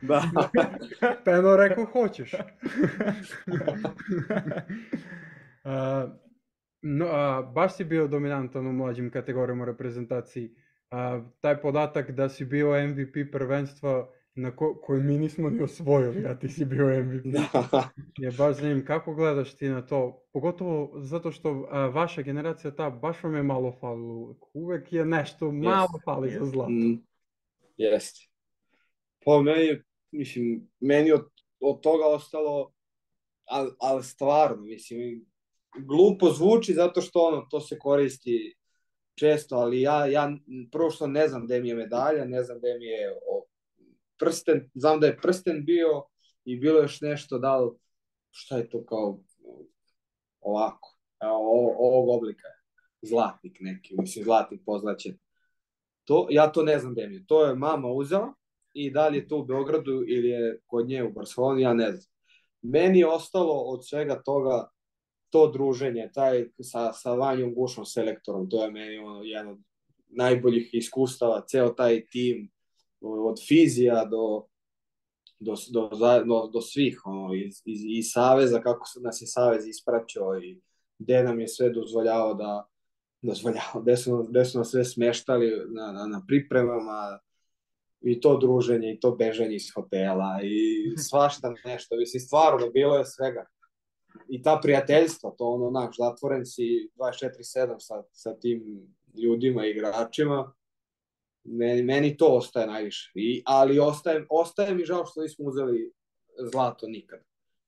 [0.00, 0.22] da.
[1.24, 2.34] Peno rekao hoćeš.
[5.64, 6.10] uh,
[6.82, 10.54] No, a, baš si bio dominantan u mlađim kategorijama reprezentaciji.
[10.90, 16.26] A, taj podatak da si bio MVP prvenstva na ko, koji mi nismo ni osvojili,
[16.26, 17.24] a ti si bio MVP.
[17.24, 17.88] Da.
[18.18, 18.86] je baš zanimljiv.
[18.86, 20.26] Kako gledaš ti na to?
[20.32, 24.92] Pogotovo zato što a, vaša generacija ta baš vam je malo falilo uvek.
[24.92, 26.04] Je nešto malo yes.
[26.04, 26.38] fali yes.
[26.38, 26.70] za zlato.
[26.70, 27.02] Mm.
[27.76, 28.20] Jeste.
[29.24, 31.28] Pa meni, mislim, meni od,
[31.60, 32.72] od toga ostalo,
[33.44, 35.24] ali, ali stvarno, mislim,
[35.78, 38.54] glupo zvuči zato što ono, to se koristi
[39.14, 40.32] često, ali ja, ja
[40.72, 43.44] prvo što ne znam gde mi je medalja, ne znam gde mi je o,
[44.18, 46.04] prsten, znam da je prsten bio
[46.44, 47.70] i bilo još nešto, da li,
[48.30, 49.20] šta je to kao
[50.40, 51.36] ovako, evo,
[51.78, 52.48] ovog oblika
[53.02, 55.18] zlatnik neki, mislim zlatnik pozlaćen.
[56.04, 57.26] To, ja to ne znam gde mi je.
[57.26, 58.34] To je mama uzela
[58.72, 61.92] i da li je to u Beogradu ili je kod nje u Barceloni, ja ne
[61.92, 62.12] znam.
[62.62, 64.68] Meni je ostalo od svega toga
[65.30, 69.58] to druženje, taj sa, sa Vanjom Gušom selektorom, to je meni ono, jedan od
[70.08, 72.50] najboljih iskustava, ceo taj tim,
[73.00, 74.44] od fizija do,
[75.40, 75.90] do, do,
[76.24, 80.60] do, do svih, ono, iz, iz, iz Saveza, kako nas je Savez ispraćao i
[80.98, 82.66] gde nam je sve dozvoljao da
[83.22, 87.18] dozvoljao, gde su, gde su nas sve smeštali na, na, na pripremama,
[88.02, 93.04] i to druženje, i to bežanje iz hotela, i svašta nešto, mislim, stvarno, bilo je
[93.04, 93.44] svega
[94.30, 98.62] i ta prijateljstva, to ono, onak, zatvoren si 24-7 sa, sa tim
[99.22, 100.52] ljudima, igračima,
[101.44, 103.12] meni, meni to ostaje najviše.
[103.14, 105.92] I, ali ostaje, ostaje mi žao što nismo uzeli
[106.52, 107.20] zlato nikad.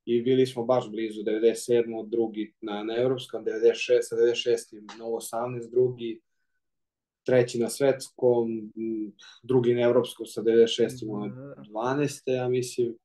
[0.05, 2.09] I bili smo baš blizu 97.
[2.09, 3.53] drugi na, na evropskom, 96.
[4.12, 4.98] 96.
[4.98, 5.70] na 18.
[5.70, 6.20] drugi,
[7.25, 8.72] treći na svetskom,
[9.42, 11.29] drugi na evropskom sa 96.
[11.29, 12.33] na 12.
[12.33, 12.96] ja mislim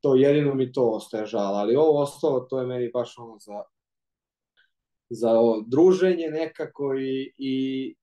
[0.00, 3.62] to jedino mi to ostaje žal, ali ovo ostalo, to je meni baš ono za,
[5.10, 7.94] za ovo, druženje nekako i, i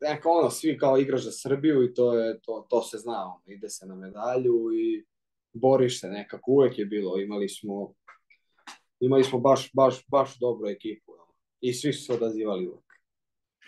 [0.00, 3.42] neka ono, svi kao igraš za Srbiju i to, je, to, to se zna, ono,
[3.46, 5.04] ide se na medalju i
[5.52, 7.92] boriš se nekako, uvek je bilo, imali smo
[9.00, 11.32] imali smo baš, baš, baš dobru ekipu ono.
[11.60, 12.84] i svi su se odazivali uvek.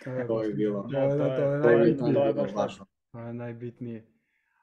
[0.03, 0.87] To je, to je bilo.
[0.91, 2.13] Da, da, to je, to je, najbitnije.
[2.13, 2.77] To je, baš
[3.11, 4.07] To je najbitnije.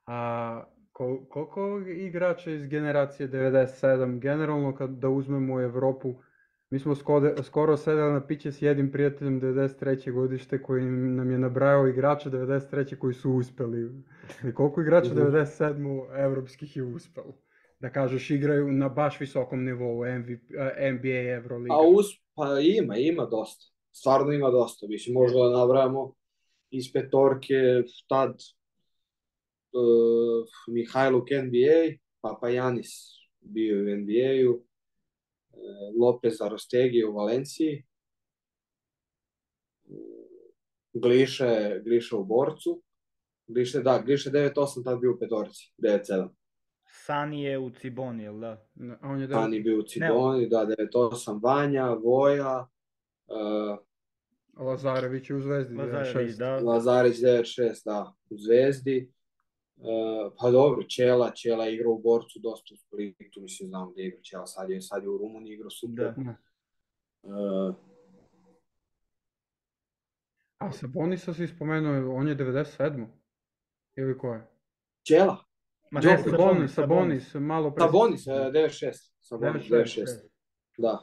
[0.06, 0.64] A,
[0.96, 6.14] Kol, koliko igrača iz generacije 97, generalno kad da uzmemo u Evropu,
[6.70, 10.12] mi smo skode, skoro sedeli na piće s jednim prijateljem 93.
[10.12, 12.98] godište koji nam je nabrajao igrača 93.
[12.98, 14.02] koji su uspeli.
[14.48, 16.06] I koliko igrača 97.
[16.24, 17.34] evropskih je uspelo?
[17.80, 20.50] Da kažeš igraju na baš visokom nivou MVP,
[20.92, 21.74] NBA, Euroliga.
[21.74, 23.64] A us, pa ima, ima dosta.
[23.92, 24.86] Stvarno ima dosta.
[24.88, 26.14] Mislim, možda da nabrajamo
[26.70, 27.54] iz petorke
[28.08, 28.36] tad
[30.68, 34.60] Mihajluk NBA, Papajanis bio u NBA-u, uh,
[36.00, 37.84] Lopez Arostegi u Valenciji,
[39.84, 39.96] uh,
[40.92, 42.82] Gliše, Gliše u Borcu,
[43.46, 46.28] Gliše, da, Gliše 9-8 tad bio u petorci, 9-7.
[46.86, 48.66] Sani je u Ciboni, jel da?
[49.02, 50.48] On je Sani bio u Ciboni, ne.
[50.48, 52.68] da, 9-8, Vanja, Voja,
[53.26, 53.78] uh,
[54.56, 56.38] Lazarević u Zvezdi Lazarević, 9-6.
[56.38, 56.56] Da.
[56.56, 59.12] Lazarević 9-6, da, u Zvezdi.
[59.76, 64.20] Uh, pa dobro, Čela, Čela igra u Borcu dosta u Splitu, mislim, znam da igra
[64.22, 66.14] Čela, sad je, sad je u Rumuniji igra super.
[66.16, 66.36] Da.
[67.22, 67.74] Uh,
[70.58, 73.06] A Sabonisa si spomenuo, on je 97.
[73.96, 74.46] Ili ko je?
[75.02, 75.36] Čela.
[75.90, 77.84] Ma ne, Sabonis, Sabonis, malo pre...
[77.84, 79.12] Sabonis, 96.
[79.20, 80.06] Sabonis, 96.
[80.78, 80.98] Da.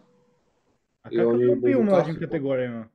[1.02, 2.90] A kako je on bio u mlađim kategorijama?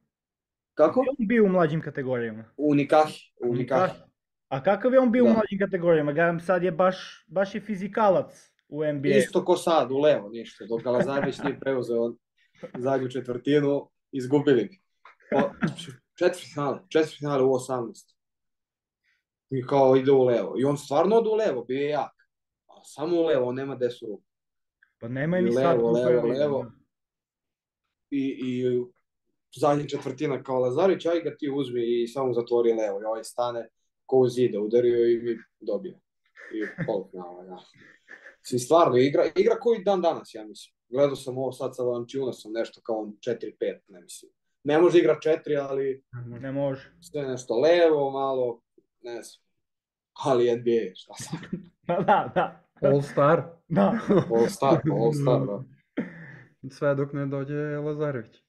[0.74, 1.00] Kako?
[1.00, 2.44] je on bio u mlađim kategorijama?
[2.56, 3.32] U Nikahi.
[3.40, 4.00] U Nikahi.
[4.48, 5.30] A kakav je on bio da.
[5.30, 6.12] u mlađim kategorijama?
[6.12, 9.08] Gledam sad je baš, baš je fizikalac u NBA.
[9.08, 10.64] Isto ko sad, u levo, ništa.
[10.66, 12.14] Dok Lazarević nije preuzeo
[12.78, 14.80] zadnju četvrtinu, izgubili bi.
[16.18, 18.14] Četiri finale, četiri finale u 18.
[19.50, 20.54] I kao ide u levo.
[20.58, 22.12] I on stvarno ode u levo, bio je jak.
[22.66, 24.24] A samo u levo, on nema desu ruku.
[25.00, 26.72] Pa nema ni sad levo, levo, levo.
[28.10, 28.64] I, i
[29.56, 33.00] zadnja četvrtina kao Lazarić, aj ga ti uzmi i samo zatvori levo.
[33.00, 33.68] I ovaj stane
[34.08, 35.98] ko u zide, udario i mi dobio.
[36.54, 37.58] I polufinala, ja.
[38.42, 40.74] Si stvarno, igra, igra koji dan danas, ja mislim.
[40.88, 44.32] Gledao sam ovo sad sa Lančiunasom, nešto kao 4-5, ne mislim.
[44.64, 46.02] Ne može igra 4, ali...
[46.40, 46.92] Ne može.
[47.00, 48.60] Sve nešto levo, malo,
[49.02, 49.44] ne znam.
[50.24, 51.38] Ali NBA, šta sam?
[52.06, 52.64] da, da.
[52.82, 53.42] All Star.
[53.68, 53.98] Da.
[54.34, 55.64] All Star, All Star, da.
[56.70, 58.42] Sve dok ne dođe Lazarević.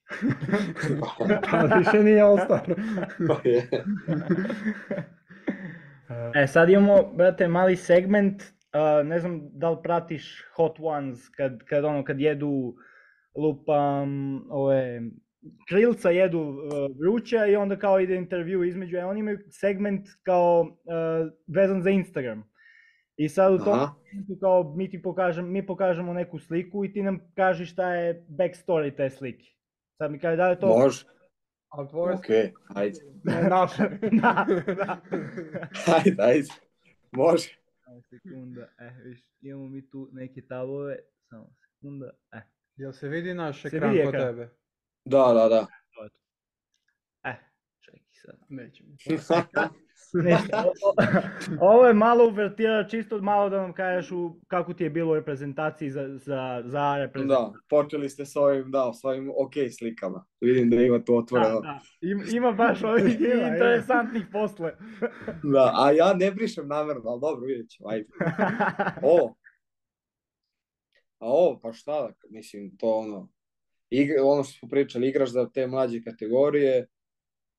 [1.52, 2.76] pa više nije All Star.
[3.28, 3.70] pa je.
[6.36, 11.64] E, sad imamo, brate, mali segment, uh, ne znam da li pratiš Hot Ones, kad,
[11.64, 12.76] kad, ono, kad jedu
[13.36, 15.02] lupam ove
[15.70, 20.08] krilca jedu uh, vruća i onda kao ide intervju između, a e, oni imaju segment
[20.24, 22.50] kao uh, vezan za Instagram.
[23.18, 23.80] I sad u tom
[24.40, 28.96] kao mi ti pokažem, mi pokažemo neku sliku i ti nam kažeš šta je backstory
[28.96, 29.46] te slike.
[29.98, 30.68] Sad mi kaže da je to...
[30.68, 31.06] Može.
[31.70, 32.16] A tvoje...
[32.16, 32.26] Ok,
[32.76, 33.00] ajde.
[33.24, 33.84] Ne, naše.
[34.22, 35.02] da, da.
[35.96, 36.48] ajde, ajde.
[37.12, 37.60] Može.
[38.10, 40.98] Sekunda, e, viš, imamo mi tu neke tabove,
[41.30, 42.42] samo sekunda, e.
[42.76, 44.50] Jel se vidi naš ekran kod tebe?
[45.06, 45.68] Da, da, da.
[47.24, 47.36] E,
[47.80, 48.36] čekaj sad.
[48.50, 48.96] Nećemo.
[51.72, 55.16] Ovo je malo uvertira, čisto malo da nam kažeš u, kako ti je bilo u
[55.16, 57.52] reprezentaciji za, za, za reprezentaciju.
[57.52, 60.26] Da, počeli ste s ovim, da, s ovim ok slikama.
[60.42, 61.60] Vidim da ima to otvoreno.
[61.60, 61.80] Da, da.
[62.02, 64.74] Ima, ima baš ovih interesantnih posle.
[65.54, 68.08] da, a ja ne brišem namerno, ali dobro, vidjet ću, ajde.
[69.04, 69.34] O,
[71.20, 73.30] a ovo, pa šta, mislim, to ono,
[73.90, 76.88] igra, ono što smo pričali, igraš za te mlađe kategorije,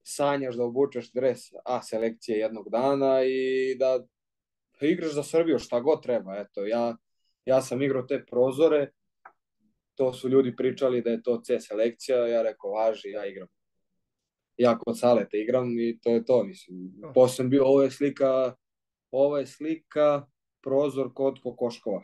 [0.02, 4.06] sanjaš da obučeš dres A selekcije jednog dana i da
[4.80, 6.36] igraš za Srbiju šta god treba.
[6.36, 6.96] Eto, ja,
[7.44, 8.90] ja sam igrao te prozore,
[9.94, 13.48] to su ljudi pričali da je to C selekcija, ja rekao, važi, ja igram.
[14.56, 16.92] Ja kod Saleta igram i to je to, mislim.
[17.14, 18.54] Posle bio, ovo je slika,
[19.10, 20.26] ovo je slika
[20.62, 22.02] prozor kod Kokoškova.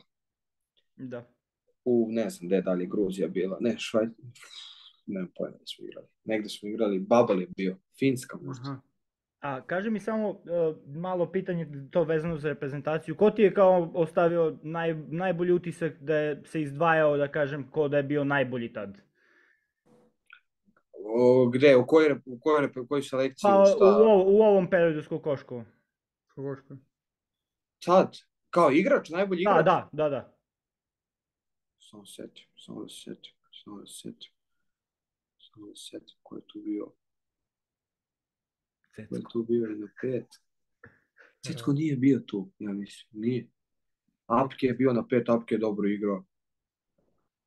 [0.97, 1.37] Da
[1.87, 4.07] u, ne znam, gde dalje Gruzija bila, ne, Švaj,
[5.07, 6.07] nemam pojma da smo igrali.
[6.25, 8.63] Negde smo igrali, Babel je bio, Finska možda.
[8.71, 8.81] Aha.
[9.41, 10.39] A kaže mi samo uh,
[10.87, 13.17] malo pitanje to vezano za reprezentaciju.
[13.17, 17.89] Ko ti je kao ostavio naj, najbolji utisak da je se izdvajao, da kažem, ko
[17.89, 18.99] da je bio najbolji tad?
[21.19, 21.77] O, gde?
[21.77, 23.49] U kojoj, u kojoj, u kojoj selekciji?
[23.49, 23.85] Pa, šta?
[23.85, 25.65] U, u ovom periodu s Kokoškovom.
[26.35, 26.77] Kokoško.
[27.85, 28.17] Sad?
[28.51, 29.65] Kao igrač, najbolji da, igrač?
[29.65, 30.37] Da, da, da
[31.91, 33.33] samo setim, samo da setim,
[33.65, 34.36] samo da setim, samo da
[35.75, 36.93] setim ko je tu bio.
[38.97, 39.09] Cecko.
[39.09, 40.27] Ko je tu bio na pet.
[41.47, 43.49] Cecko nije bio tu, ja mislim, nije.
[44.27, 46.25] Apke je bio na pet, Apke je dobro igrao.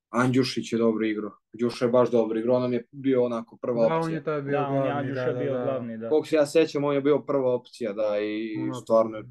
[0.10, 1.32] Andjušić je dobro igrao.
[1.54, 4.00] Đuša je baš dobro igrao, nam je bio onako prva opcija.
[4.00, 4.92] Da, on je tada bio da, glavni.
[4.92, 5.64] Andjuša da, da, bio da.
[5.64, 6.10] glavni, da.
[6.10, 9.24] Koliko se ja sećam, on je bio prva opcija, da, i stvarno,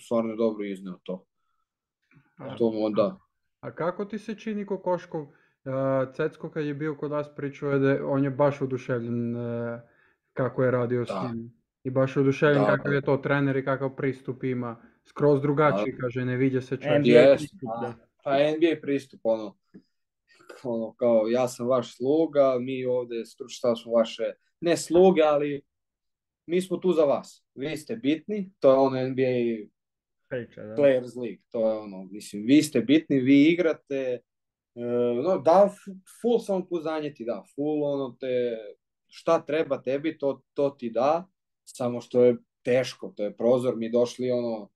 [0.00, 1.24] stvarno je dobro izneo to.
[2.36, 3.18] A, to mu da.
[3.60, 5.26] A kako ti se čini Kokoškov?
[5.66, 9.80] Uh, Cecko kad je bio kod nas pričao je da on je baš oduševljen uh,
[10.32, 11.06] kako je radio da.
[11.06, 11.52] s tim.
[11.84, 12.96] I baš oduševljen da, kakav da.
[12.96, 14.82] je to trener i kakav pristup ima.
[15.04, 15.98] Skroz drugačiji, da.
[15.98, 16.98] kaže, ne viđa se često.
[16.98, 17.94] NBA pristup, da.
[18.24, 19.56] Pa NBA pristup, ono,
[20.62, 25.62] ono, kao ja sam vaš sluga, mi ovde stručni smo vaše, ne sluge, ali
[26.46, 27.44] mi smo tu za vas.
[27.54, 29.66] Vi ste bitni, to je ono NBA
[30.28, 30.74] Priča, da.
[30.74, 34.20] Players League, to je ono, mislim, vi ste bitni, vi igrate,
[35.22, 35.68] no, da,
[36.20, 38.56] full samopouzdanje ti da, full ono te,
[39.08, 41.26] šta treba tebi, to, to ti da,
[41.64, 44.70] samo što je teško, to je prozor, mi došli ono,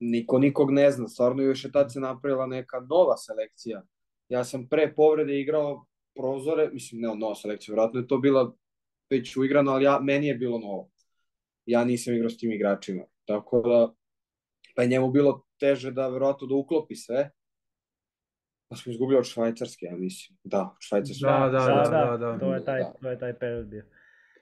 [0.00, 3.82] niko nikog ne zna, stvarno još je tad se napravila neka nova selekcija.
[4.28, 5.86] Ja sam pre povrede igrao
[6.16, 8.52] prozore, mislim ne nova selekcija, vjerojatno je to bila
[9.10, 10.90] već uigrano, ali ja, meni je bilo novo.
[11.66, 13.94] Ja nisam igrao s tim igračima, tako da
[14.76, 17.30] pa je njemu bilo teže da verovatno da uklopi sve.
[18.74, 20.38] Pa smo izgubili od Švajcarske, ja mislim.
[20.44, 21.26] Da, od Švajcarske.
[21.26, 22.92] Da, da, da, da, da, To je taj, da.
[23.02, 23.84] to je taj period bio.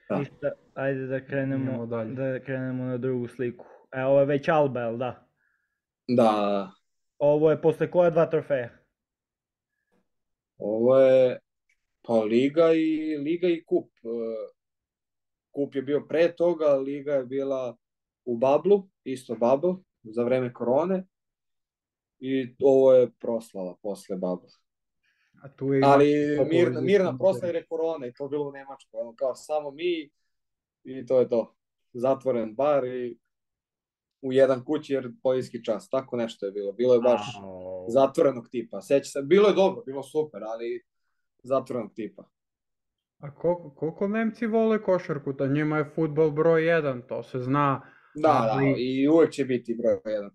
[0.09, 0.18] Da.
[0.18, 2.05] Ništa, ajde da krenemo, da
[2.45, 3.64] krenemo na drugu sliku.
[3.93, 5.28] E, ovo je već Alba, jel da?
[6.09, 6.70] Da.
[7.18, 8.68] Ovo je posle koje dva trofeja?
[10.59, 11.39] Ovo je
[12.03, 13.91] pa Liga i Liga i Kup.
[14.05, 14.09] E,
[15.51, 17.76] kup je bio pre toga, Liga je bila
[18.24, 21.05] u Bablu, isto Bubble, za vreme korone.
[22.25, 24.49] I ovo je proslava posle Babla.
[25.43, 26.12] A tu je Ali
[26.51, 29.01] mirna, mirna proslava jer je korona i to bilo u Nemačkoj.
[29.01, 30.11] Ono, kao samo mi
[30.85, 31.55] i to je to.
[31.93, 33.18] Zatvoren bar i
[34.20, 35.89] u jedan kući jer poljski čas.
[35.89, 36.73] Tako nešto je bilo.
[36.73, 37.85] Bilo je baš oh.
[37.89, 38.81] zatvorenog tipa.
[38.81, 40.83] Seća se, bilo je dobro, bilo super, ali
[41.43, 42.29] zatvorenog tipa.
[43.18, 45.33] A koliko, koliko Nemci vole košarku?
[45.33, 47.83] Da njima je futbol broj 1, to se zna.
[48.14, 48.64] Da, ali...
[48.64, 50.31] da, i uvek će biti broj 1.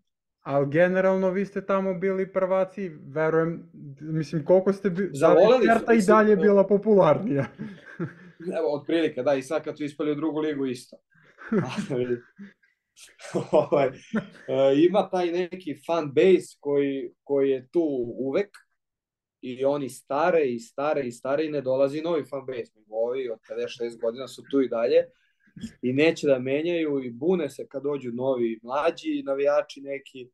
[0.48, 3.70] Ali generalno vi ste tamo bili prvaci, verujem,
[4.02, 7.46] mislim koliko ste bili, da i dalje bila popularnija.
[8.58, 10.98] Evo, otprilike, da, i sad kad su ispali u drugu ligu isto.
[13.52, 13.92] ovaj, e,
[14.90, 18.50] ima taj neki fan base koji, koji je tu uvek
[19.42, 22.80] i oni stare i stare i stare i ne dolazi novi fan base.
[22.90, 25.06] Ovi od 56 godina su tu i dalje
[25.82, 30.30] i neće da menjaju i bune se kad dođu novi mlađi navijači neki.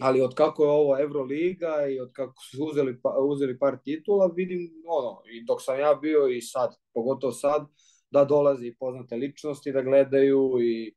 [0.00, 4.30] Ali od kako je ovo Euroliga i od kako su uzeli, pa, uzeli par titula,
[4.34, 7.66] vidim ono, i dok sam ja bio i sad, pogotovo sad,
[8.10, 10.94] da dolazi poznate ličnosti da gledaju i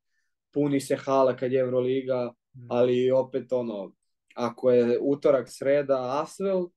[0.54, 2.68] puni se hala kad je Euroliga, mm.
[2.70, 3.94] ali opet ono,
[4.36, 6.68] ako je utorak, sreda, Asvel,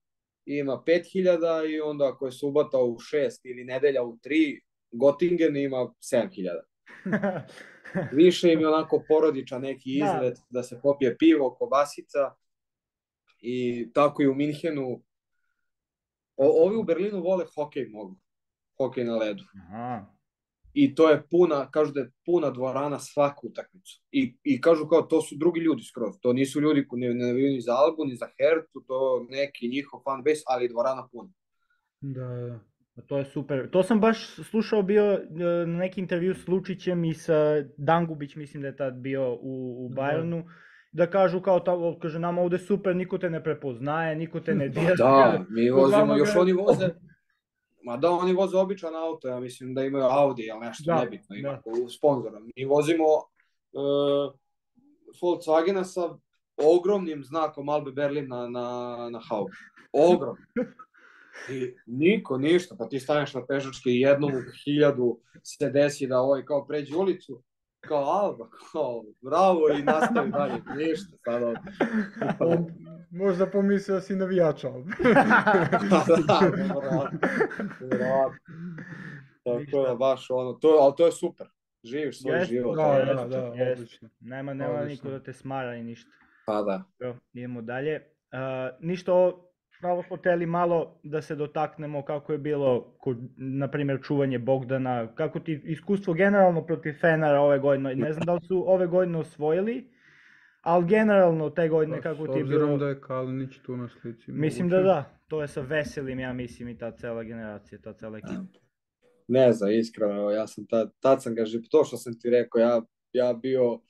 [0.44, 4.60] ima 5000 i onda ako je subota u 6 ili nedelja u 3,
[4.92, 6.71] Göttingen ima 7000.
[8.22, 10.06] Više im je onako porodičan neki da.
[10.06, 10.44] izlet, da.
[10.50, 12.34] da se popije pivo, kobasica
[13.40, 15.02] i tako i u Minhenu.
[16.36, 18.14] O, ovi u Berlinu vole hokej mnogo.
[18.78, 19.44] Hokej na ledu.
[19.54, 20.12] Aha
[20.74, 24.02] i to je puna, kažu da je puna dvorana svaku utakmicu.
[24.10, 27.52] I, I kažu kao to su drugi ljudi skroz, to nisu ljudi koji ne navijaju
[27.52, 31.32] ni za Albu, ni za Hertu, to neki njihov fan base, ali dvorana puna.
[32.00, 32.60] Da, da.
[33.06, 33.70] To je super.
[33.70, 35.20] To sam baš slušao bio e,
[35.66, 39.88] na neki intervju s Lučićem i sa Dangubić, mislim da je tad bio u, u
[39.94, 40.02] da.
[40.02, 40.44] Bayernu.
[40.92, 41.10] Da.
[41.10, 41.72] kažu kao ta,
[42.02, 44.94] kaže nama ovde super, niko te ne prepoznaje, niko te ne dira.
[44.94, 46.88] Da, mi vozimo, još oni voze,
[47.84, 51.36] Ma da, oni voze običan auto, ja mislim da imaju Audi ili nešto da, nebitno,
[51.36, 51.82] ima da.
[51.84, 52.40] u sponzora.
[52.56, 54.34] Mi vozimo uh,
[55.22, 56.00] Volkswagena sa
[56.56, 59.46] ogromnim znakom Albe Berlin na, na, na hau.
[59.92, 60.36] Ogrom.
[61.50, 66.20] I niko, ništa, pa ti staneš na pešačke i jednom u hiljadu se desi da
[66.20, 67.42] ovaj kao pređe ulicu,
[67.80, 71.54] kao Alba, kao bravo i nastavi dalje, ništa sada.
[73.10, 74.70] Možda pomislio si navijača.
[75.90, 77.10] da, da,
[77.98, 78.32] da.
[79.44, 81.46] Tako da baš ono, to, ali to je super.
[81.84, 82.76] Živiš svoj yes, život.
[82.76, 84.08] Da, da, da, da, odlično.
[84.20, 85.10] Nema, nema odlično.
[85.10, 86.10] niko da te smara ni ništa.
[86.46, 86.84] Pa da.
[86.98, 87.96] Jo, idemo dalje.
[88.32, 89.51] Uh, ništa ovo,
[89.82, 95.14] pravo smo teli malo da se dotaknemo kako je bilo, kod, na primjer, čuvanje Bogdana,
[95.14, 99.18] kako ti iskustvo generalno protiv Fenara ove godine, ne znam da li su ove godine
[99.18, 99.90] osvojili,
[100.60, 102.60] ali generalno te godine pa, kako ti je bilo...
[102.60, 104.32] S obzirom da je Kalinić tu na slici.
[104.32, 108.18] Mislim da da, to je sa Veselim, ja mislim, i ta cela generacija, ta cela
[108.18, 108.58] ekipa.
[109.28, 112.82] Ne znam, iskreno, ja sam tad, tad sam ga, to što sam ti rekao, ja,
[113.12, 113.80] ja bio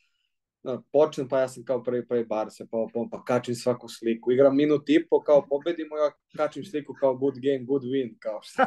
[0.92, 4.32] počnem, pa ja sam kao prvi prvi bar se pa, pa, pa kačim svaku sliku.
[4.32, 8.40] Igram minut i po, kao pobedimo, ja kačim sliku kao good game, good win, kao
[8.42, 8.66] šta,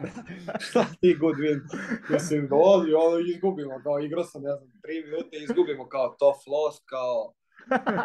[0.66, 1.60] šta ti good win.
[2.10, 6.82] Mislim, dolazi, ono, izgubimo, kao igrao sam, ne znam, tri minute, izgubimo kao tough loss,
[6.84, 7.34] kao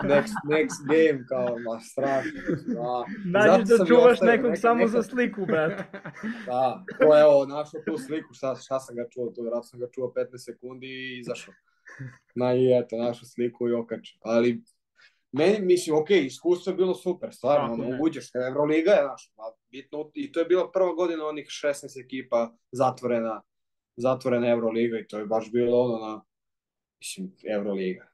[0.04, 2.32] next, next game, kao, ma, strašno.
[2.68, 3.06] Da.
[3.26, 4.92] Nađeš da čuvaš nekog neka, samo neka...
[4.92, 5.84] za sliku, brate.
[6.46, 9.80] da, to je, evo, našao tu sliku, šta, šta sam ga čuo, to vjerojatno sam
[9.80, 11.54] ga čuo 15 sekundi i izašao
[12.36, 14.18] na i eto, našu sliku i okaču.
[14.22, 14.62] Ali
[15.32, 19.32] meni, mislim, ok, iskustvo je bilo super, stvarno, ono, uđeš, Euroliga je naša,
[19.72, 23.42] bitno, i to je bila prva godina onih 16 ekipa zatvorena,
[23.96, 26.22] zatvorena Euroliga i to je baš bilo ono na,
[27.00, 28.08] mislim, Euroliga.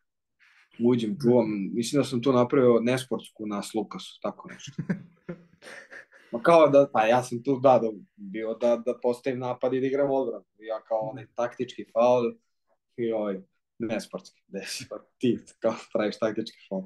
[0.79, 4.71] Uđem, čuvam, mislim da sam to napravio nesportsku na Lukasu, tako nešto.
[6.31, 9.79] Ma kao da, pa ja sam tu da, da bio da, da postavim napad i
[9.79, 10.45] da igram odbranu.
[10.59, 12.33] Ja kao onaj taktički faul
[12.97, 13.41] i ovaj,
[13.79, 14.85] nesportski, desi.
[15.19, 16.83] ti kao praviš taktički fol.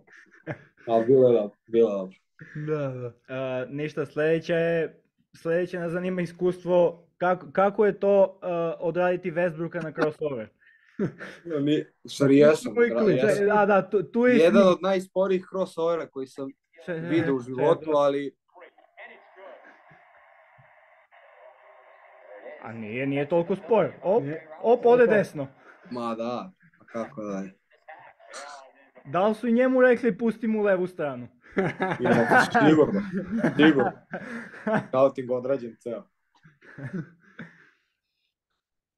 [0.87, 2.17] Ali bilo je dobro, bilo je dobro.
[2.55, 3.07] Da, da.
[3.07, 5.01] Uh, ništa, sledeća je,
[5.35, 10.49] sledeće nas zanima iskustvo, kako, kako je to uh, odraditi Westbrooka na crossover?
[11.65, 12.73] Mi, sorry, jesam.
[13.09, 13.45] jesam.
[13.45, 14.37] Da, da, tu, tu je...
[14.37, 16.49] Jedan od najsporijih crossovera koji sam
[16.87, 18.35] vidio u životu, ali
[22.61, 23.91] A nije, nije toliko spor.
[24.03, 24.23] Op,
[24.61, 25.47] op, ode desno.
[25.91, 26.51] Ma da,
[26.91, 27.53] kako da je.
[29.05, 31.27] Da li su i njemu rekli pusti mu levu stranu?
[31.99, 33.01] Ja, sigurno,
[33.55, 33.91] sigurno.
[34.87, 36.03] Scouting odrađen ceo.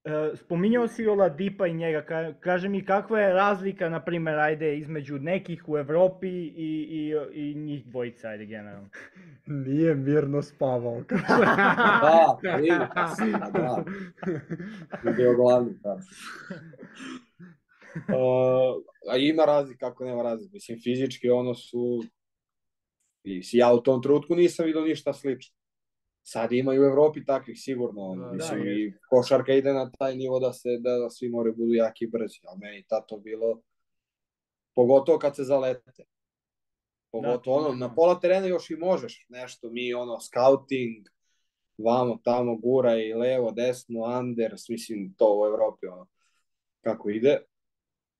[0.05, 4.77] E, spominjao si Oladipa i njega, Ka, kaže mi kakva je razlika, na primjer, ajde,
[4.77, 8.89] između nekih u Evropi i, i, i njih dvojica, ajde, generalno.
[9.65, 11.01] Nije mirno spavao.
[12.43, 12.69] da, vidi,
[13.53, 13.83] da.
[15.15, 15.97] Bio glavni, da.
[18.09, 20.53] Uh, a ima razlika, kako nema razlika.
[20.53, 22.03] Mislim, fizički ono su...
[23.53, 25.55] Ja u tom trenutku nisam vidio ništa slično.
[26.23, 30.15] Sad ima i u Evropi takvih sigurno, da, mislim da, i košarka ide na taj
[30.15, 33.61] nivo da se da, da svi moraju budu jaki i brzi, a meni tato bilo
[34.75, 36.03] pogotovo kad se zalete.
[37.11, 41.07] Pogotovo da, ono, na pola terena još i možeš nešto, mi ono, scouting,
[41.77, 46.07] vamo, tamo, gura i levo, desno, under, mislim, to u Evropi, ono,
[46.81, 47.37] kako ide.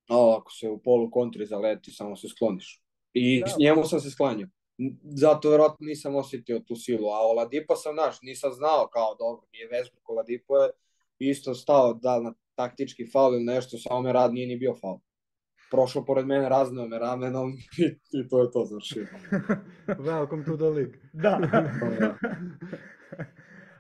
[0.10, 2.82] A ako se u polu kontri zaleti, samo se skloniš.
[3.14, 3.48] I da.
[3.48, 4.48] s njemu sam se sklanjao
[5.04, 9.70] zato verovatno nisam osetio tu silu, a Oladipo sam naš, nisam znao kao dobro, nije
[9.70, 10.72] Westbrook, Oladipo je
[11.20, 15.00] isto stao da na taktički faul ili nešto, samo me rad nije ni bio faul.
[15.72, 17.84] Prošao pored mene, raznao me ramenom i,
[18.20, 19.08] i to je to završio.
[20.10, 21.00] Welcome to the league.
[21.14, 21.40] da.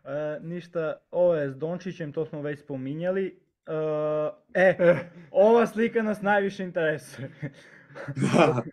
[0.04, 3.40] uh, ništa, ovo je s Dončićem, to smo već spominjali.
[3.68, 4.95] Uh, e,
[5.32, 7.32] ova slika nas najviše interesuje.
[8.16, 8.64] da.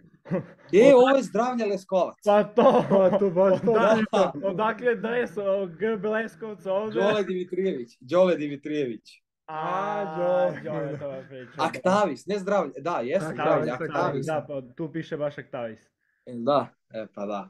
[0.72, 2.14] E, ovo je zdravlja Leskovac.
[2.24, 3.72] Pa to, pa to baš to.
[3.72, 5.30] Da, da, odakle dres
[5.78, 6.08] G.
[6.08, 7.00] Leskovca ovde?
[7.00, 9.22] Đole Dimitrijević, Đole Dimitrijević.
[9.46, 11.52] A, Đole, Đole to priča.
[11.56, 14.26] Aktavis, ne zdravlje, da, jesu zdravlje, Aktavis.
[14.26, 15.80] Da, pa tu piše baš Aktavis.
[16.26, 17.48] E, da, e, pa da.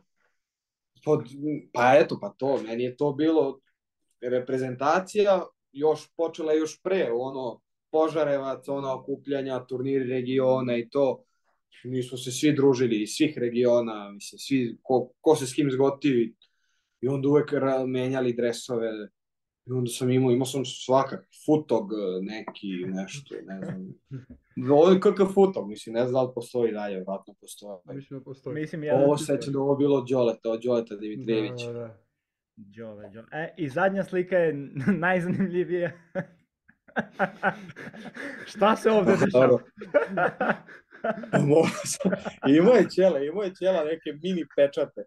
[1.05, 1.24] Pod,
[1.72, 3.61] pa eto, pa to, meni je to bilo
[4.20, 5.41] reprezentacija,
[5.73, 7.61] još počela još pre, ono,
[7.93, 11.25] Požarevac, ono, okupljanja, turniri regiona i to
[11.85, 15.71] mi smo se svi družili iz svih regiona, mislim, svi, ko, ko se s kim
[15.71, 16.35] zgotivi,
[17.01, 17.53] i onda uvek
[17.87, 18.89] menjali dresove,
[19.66, 21.91] i onda sam imao, imao sam svakak, futog
[22.23, 23.95] neki, nešto, ne znam.
[24.71, 27.97] Ovo je kakav futog, mislim, ne znam da li postoji dalje, vratno postoji.
[27.97, 28.55] Mislim da postoji.
[28.55, 31.73] Mislim, ja ovo sećam da ovo bilo Đoleta, od Đoleta Dimitrijevića.
[31.73, 32.10] Da, da.
[32.67, 33.27] Đole, Đole.
[33.33, 34.53] E, i zadnja slika je
[35.07, 35.91] najzanimljivija.
[38.53, 39.59] Šta se ovde dešava?
[42.59, 45.05] imao je ćela, imao je ćela neke mini pečate.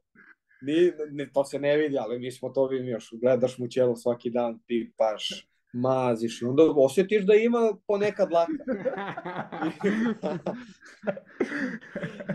[0.62, 3.10] Ni, ne, to se ne vidi, ali mi smo to vidim još.
[3.22, 8.53] Gledaš mu ćelo svaki dan, pipaš, maziš i onda osjetiš da ima ponekad laka.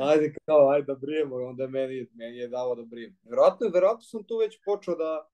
[0.10, 3.16] ajde kao, ajde da brijemo, onda meni, meni je dao da brijem.
[3.30, 5.28] Verovatno, verovatno sam tu već počeo da,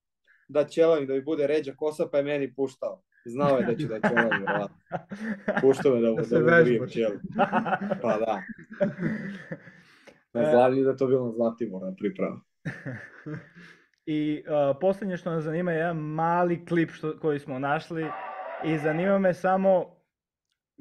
[0.48, 3.02] da ćelavim, da mi bude ređa kosa, pa je meni puštao.
[3.26, 4.76] Znao je da će da ćelavim, verovatno.
[5.61, 7.14] Puštao me da, da, da, da brijem ćelu.
[8.02, 8.42] Pa da.
[10.34, 12.40] Na glavni da to bilo na Zlatibora priprava.
[14.07, 18.07] I uh, poslednje što nas zanima je jedan mali klip što, koji smo našli
[18.64, 19.96] i zanima me samo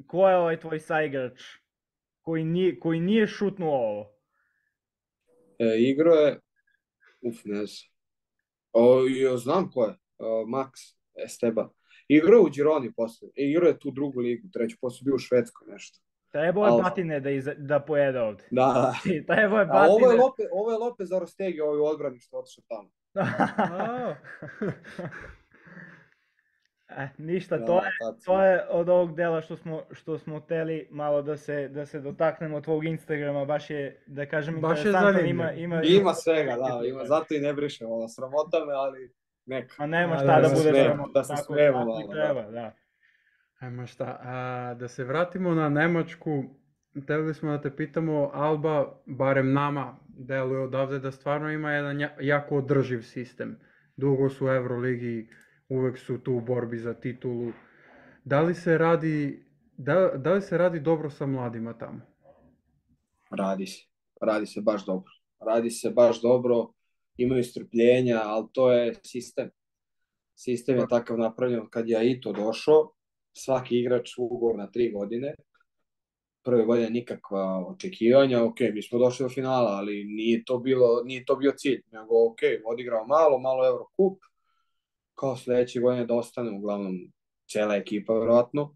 [0.07, 1.41] ko je ovaj tvoj saigrač
[2.21, 4.11] koji nije, koji nije šutnuo ovo?
[5.59, 6.39] E, igro je,
[7.21, 7.93] uf, ne znam.
[8.71, 10.69] O, jo, znam ko je, o, Max
[11.26, 11.69] Esteba.
[12.07, 15.19] Igro je u Gironi posle, e, igro je tu drugu ligu, treću, posle bio u
[15.19, 15.99] Švedskoj nešto.
[16.32, 16.82] Trebao je Al...
[16.82, 18.43] batine da, iz, da pojede ovde.
[18.51, 18.93] Da.
[19.28, 19.88] Trebao je batine.
[19.88, 22.89] A ovo je Lope, ovo je Lope za Rostegi, ovo je odbrani što otišao tamo.
[26.89, 27.91] e, ništa, da, to, je,
[28.26, 31.99] to je od ovog dela što smo, što smo teli malo da se, da se
[31.99, 35.22] dotaknemo tvog Instagrama, baš je, da kažem, baš interesantno.
[35.22, 39.14] Je ima, ima, ima svega, da, ima, zato i ne brišem, ono, sramota me, ali
[39.45, 39.84] neka.
[39.84, 41.11] A nema šta da, da bude sramota.
[41.20, 42.11] Da se smemo da.
[42.11, 42.72] Treba, da.
[43.59, 46.43] Ajmo šta, a, da se vratimo na Nemačku,
[47.01, 52.57] Hteli smo da te pitamo, Alba, barem nama, deluje odavde da stvarno ima jedan jako
[52.57, 53.59] održiv sistem.
[53.97, 55.30] Dugo su u Euroligi,
[55.70, 57.51] uvek su tu u borbi za titulu.
[58.26, 59.45] Da li se radi,
[59.78, 62.01] da, da li se radi dobro sa mladima tamo?
[63.32, 63.86] Radi se.
[64.22, 65.11] Radi se baš dobro.
[65.45, 66.74] Radi se baš dobro,
[67.18, 69.49] imaju strpljenja, ali to je sistem.
[70.36, 72.93] Sistem je takav napravljen kad je Aito došao,
[73.34, 75.36] svaki igrač ugovor na tri godine,
[76.44, 81.26] prve godine nikakva očekivanja, ok, mi smo došli do finala, ali nije to, bilo, nije
[81.26, 84.20] to bio cilj, nego ok, odigrao malo, malo Eurocup,
[85.16, 87.14] kao sledeće godine da ostane uglavnom
[87.48, 88.76] cela ekipa, verovatno,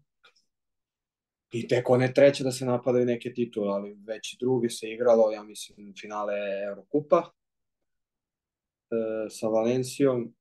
[1.50, 5.42] i tek one treće da se napadaju neke titule, ali već drugi se igralo, ja
[5.42, 6.34] mislim, finale
[6.68, 7.22] Eurokupa
[8.90, 10.34] e, sa Valencijom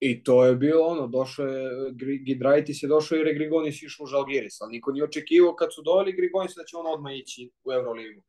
[0.00, 1.92] I to je bilo ono, došao je,
[2.26, 6.12] Gidraitis je došao i Grigonis išao u Žalgiris, ali niko nije očekivao kad su doveli
[6.12, 8.22] Grigonis da će on odmah ići u Euroligu.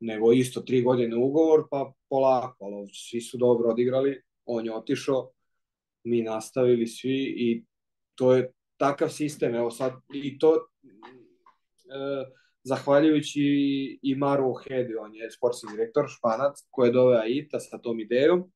[0.00, 5.30] Nego isto tri godine ugovor, pa polako, ali svi su dobro odigrali, on je otišao,
[6.04, 7.64] mi nastavili svi i
[8.14, 10.58] to je takav sistem, evo sad, i to e,
[12.62, 13.42] zahvaljujući
[14.02, 18.52] i Maru Hedi, on je sportski direktor, španac, koji je doveo Aita sa tom idejom,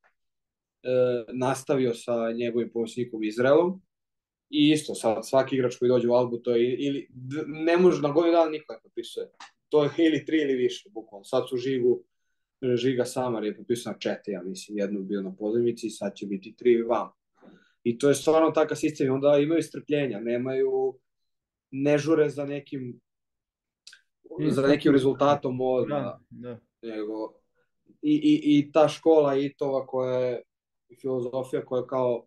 [1.33, 3.83] nastavio sa njegovim pomoćnikom Izraelom
[4.51, 7.09] i isto sad svaki igrač koji dođe u Albu to je ili
[7.47, 9.31] ne može na godinu dana niko ne potpisuje.
[9.69, 11.25] To je ili tri ili više bukvalno.
[11.25, 12.03] Sad su Žigu
[12.77, 16.57] Žiga Samar je potpisao na četiri, ja mislim, jednu bio na pozivnici, sad će biti
[16.57, 17.09] tri vam.
[17.83, 20.99] I to je stvarno takav sistem, onda imaju strpljenja, nemaju,
[21.71, 23.01] ne žure za nekim
[24.51, 26.61] za nekim rezultatom odmah, da, da.
[26.83, 27.33] nego
[28.03, 30.43] i, i, i ta škola Itova koja je
[30.97, 32.27] filozofija koja kao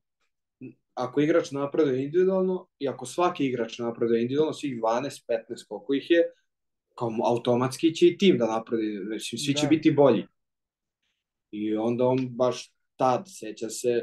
[0.93, 6.07] ako igrač napreduje individualno i ako svaki igrač napreduje individualno, svih 12, 15, koliko ih
[6.09, 6.23] je,
[6.95, 9.69] kao automatski će i tim da napreduje, znači svi će da.
[9.69, 10.27] biti bolji.
[11.51, 14.01] I onda on baš tad, seća se,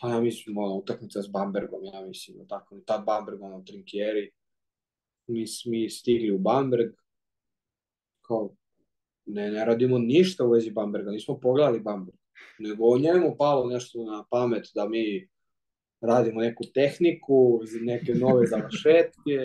[0.00, 4.30] pa ja mislim, ono, utakmica s Bambergom, ja mislim, tako, tad Bamberg, ono, Trinkieri,
[5.26, 6.92] mi, mi stigli u Bamberg,
[8.22, 8.54] kao,
[9.26, 12.18] ne, ne radimo ništa u vezi Bamberga, nismo pogledali Bamberg
[12.58, 15.28] nego njemu palo nešto na pamet da mi
[16.00, 19.38] radimo neku tehniku, neke nove završetke,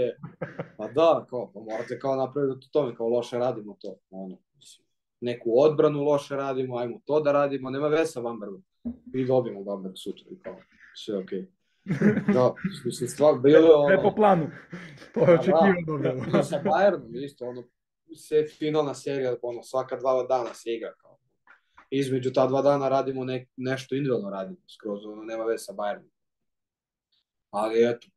[0.77, 4.37] pa da, kao, pa morate kao napraviti to tome, kao loše radimo to, ono,
[5.21, 8.21] neku odbranu loše radimo, ajmo to da radimo, nema veze sa
[9.13, 10.55] i dobijemo Bamberg sutra i kao,
[10.95, 11.39] sve okej.
[11.39, 11.47] Okay.
[12.33, 12.53] Da,
[12.85, 13.87] mislim, stvar, bilo je ono...
[13.87, 14.47] Sve po planu.
[15.13, 15.97] To je očekivano.
[15.97, 17.63] Da, da, sa Bayernom isto, ono,
[18.15, 21.10] se finalna serija, ono, svaka dva dana se igra, kao,
[21.91, 26.09] između ta dva dana radimo ne, nešto individualno radimo, skroz ono nema veze sa Bayernom.
[27.49, 28.07] Ali eto,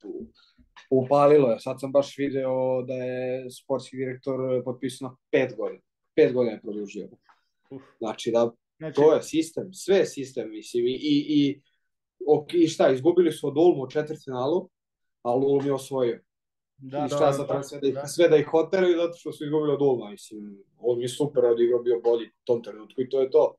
[0.90, 1.60] upalilo je.
[1.60, 5.82] Sad sam baš video da je sportski direktor potpisao na pet godina.
[6.14, 7.08] Pet godina je produžio.
[7.98, 8.94] Znači da znači...
[8.94, 10.86] to je sistem, sve je sistem, mislim.
[10.86, 11.62] I, i, i,
[12.26, 14.68] ok, i šta, izgubili su od Ulmu u četvrtfinalu,
[15.22, 16.20] ali Ulm je osvojio.
[16.76, 18.06] Da, I šta da, sad da, sve, da, da.
[18.06, 20.64] sve da ih oteraju zato što su izgubili od Ulma, mislim.
[20.78, 23.54] Ulm je super odigrao, bio bolji u tom trenutku i to je to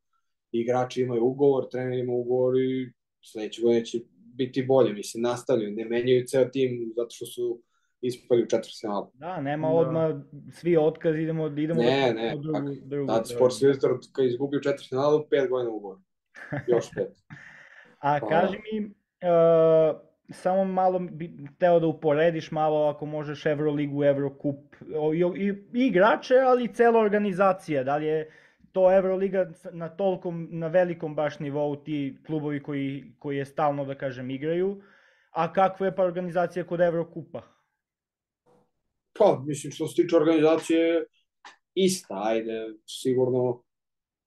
[0.61, 2.91] igrači imaju ugovor, trener ima ugovor i
[3.23, 3.99] sledeće godine će
[4.35, 7.61] biti bolje, mislim, nastavljaju, ne menjaju ceo tim zato što su
[8.01, 9.11] ispali u četiri finala.
[9.13, 9.73] Da, nema da.
[9.73, 10.11] odmah
[10.51, 13.53] svi otkaz, idemo, idemo ne, da ne, drugu, tako, drugu, tad sport
[14.11, 15.97] kad izgubio četiri finalu, pet godina ugovor,
[16.67, 17.23] još pet.
[17.99, 19.99] A pa, kaži mi, uh,
[20.29, 24.75] samo malo bi teo da uporediš malo ako možeš Euroligu, Eurocup,
[25.13, 28.31] i, i, i igrače, ali i cela organizacija, da li je
[28.75, 33.95] to Euroliga na tolkom, na velikom baš nivou ti klubovi koji, koji je stalno, da
[33.95, 34.81] kažem, igraju,
[35.31, 37.41] a kakva je pa organizacija kod Eurokupa?
[39.19, 41.05] Pa, mislim, što se tiče organizacije,
[41.73, 43.63] ista, ajde, sigurno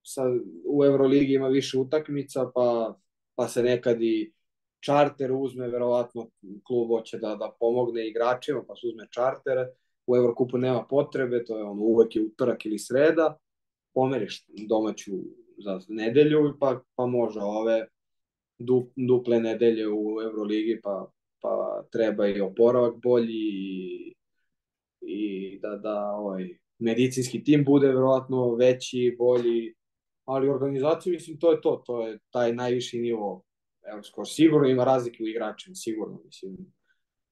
[0.03, 0.32] sad
[0.64, 2.96] u Euroligi ima više utakmica, pa,
[3.34, 4.32] pa se nekad i
[4.80, 6.30] čarter uzme, verovatno
[6.66, 9.66] klub hoće da, da pomogne igračima, pa se uzme čarter,
[10.07, 13.36] u Eurokupu nema potrebe, to je ono uvek je utorak ili sreda,
[13.99, 15.12] pomeriš domaću
[15.59, 17.86] za nedelju, pa, pa može ove
[18.59, 24.14] du, duple nedelje u Euroligi, pa, pa treba i oporavak bolji i,
[25.01, 29.74] i da, da ovaj, medicinski tim bude verovatno veći, bolji,
[30.24, 33.42] ali organizacija, mislim, to je to, to je taj najviši nivo
[33.90, 34.24] Evropskog.
[34.28, 36.57] Sigurno ima razlike u igračima, sigurno, mislim.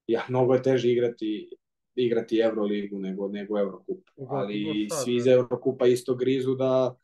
[0.06, 1.50] Ja, mnogo je teže igrati
[1.96, 3.98] igrati Euroligu nego, nego Eurokup.
[4.28, 6.94] Ali svi iz Eurokupa isto grizu da,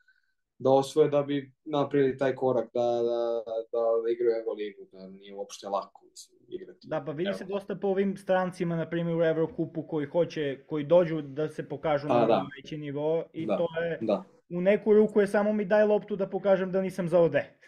[0.59, 5.34] da osvoje da bi napravili taj korak da, da, da, da igraju Euroligu, da nije
[5.34, 6.88] uopšte lako mislim, igrati.
[6.88, 10.84] Da, pa vidi se dosta po ovim strancima, na primjer u Eurokupu koji hoće, koji
[10.84, 12.47] dođu da se pokažu pa, na da.
[12.57, 14.24] veći nivo i da, to je da.
[14.51, 17.59] u neku ruku je samo mi daj loptu da pokažem da nisam za ode.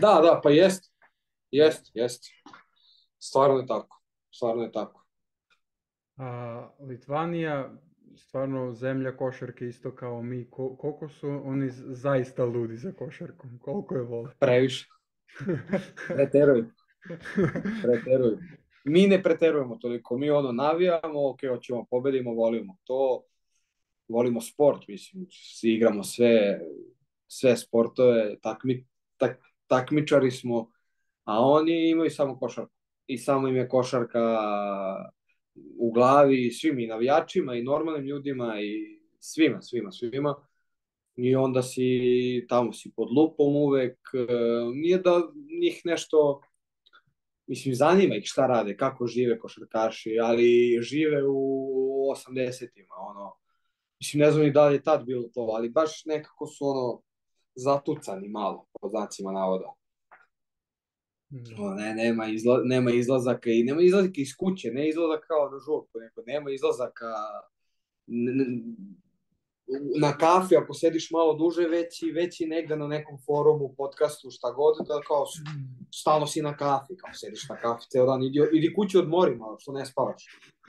[0.00, 0.92] da, da, pa jest.
[1.50, 2.24] Jest, jest.
[3.18, 4.02] Stvarno je tako.
[4.30, 5.05] Stvarno je tako.
[6.16, 7.70] A, Litvanija,
[8.16, 10.50] stvarno zemlja košarke isto kao mi.
[10.50, 13.58] Ko, koliko su oni zaista ludi za košarkom?
[13.58, 14.30] Koliko je vole?
[14.40, 14.88] Previše.
[16.08, 16.66] Preteruju.
[17.82, 18.38] Preteruju.
[18.84, 23.22] mi ne preterujemo toliko, mi ono navijamo, ok, hoćemo pobedimo, volimo to,
[24.08, 26.60] volimo sport, mislim, svi igramo sve,
[27.26, 28.86] sve sportove, takmi,
[29.16, 30.70] tak, takmičari smo,
[31.24, 32.72] a oni imaju samo košarku.
[33.06, 34.20] I samo im je košarka
[35.78, 40.34] u glavi, svim i navijačima, i normalnim ljudima, i svima, svima, svima.
[41.16, 41.90] I onda si,
[42.48, 43.98] tamo si pod lupom uvek,
[44.74, 45.22] nije da
[45.60, 46.40] njih nešto
[47.46, 53.34] mislim, zanima ih šta rade, kako žive košarkaši, ali žive u 80-ima, ono,
[54.00, 57.02] mislim, ne znam ni da li je tad bilo to, ali baš nekako su, ono,
[57.54, 59.72] zatucani malo, po znacima navoda.
[61.30, 61.76] Mm.
[61.76, 65.98] Ne, nema, izla, nema izlazaka i nema izlazaka iz kuće, ne izlazaka kao na žurku,
[65.98, 67.06] neko, nema izlazaka
[70.00, 74.86] na kafi, ako sediš malo duže, veći, veći negde na nekom forumu, podcastu, šta god,
[74.88, 75.24] da kao
[75.94, 79.56] stalno si na kafi, kao sediš na kafi ceo dan, idi, idi kući odmori malo,
[79.58, 80.24] što ne spavaš.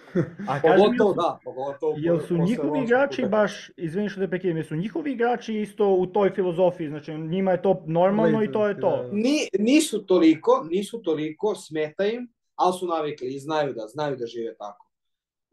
[0.49, 1.93] A pogotovo, da, pogotovo...
[1.97, 3.27] Jel su njihovi igrači da.
[3.27, 7.61] baš, izvini što te prekidam, su njihovi igrači isto u toj filozofiji, znači njima je
[7.61, 8.89] to normalno i to je to?
[8.89, 9.09] Da.
[9.11, 14.25] Ni, nisu toliko, nisu toliko, smeta im, ali su navikli i znaju da, znaju da
[14.25, 14.86] žive tako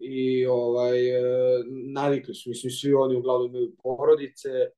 [0.05, 1.23] i ovaj, e,
[1.93, 4.71] navikli su, mislim, svi oni uglavnom imaju porodice, e,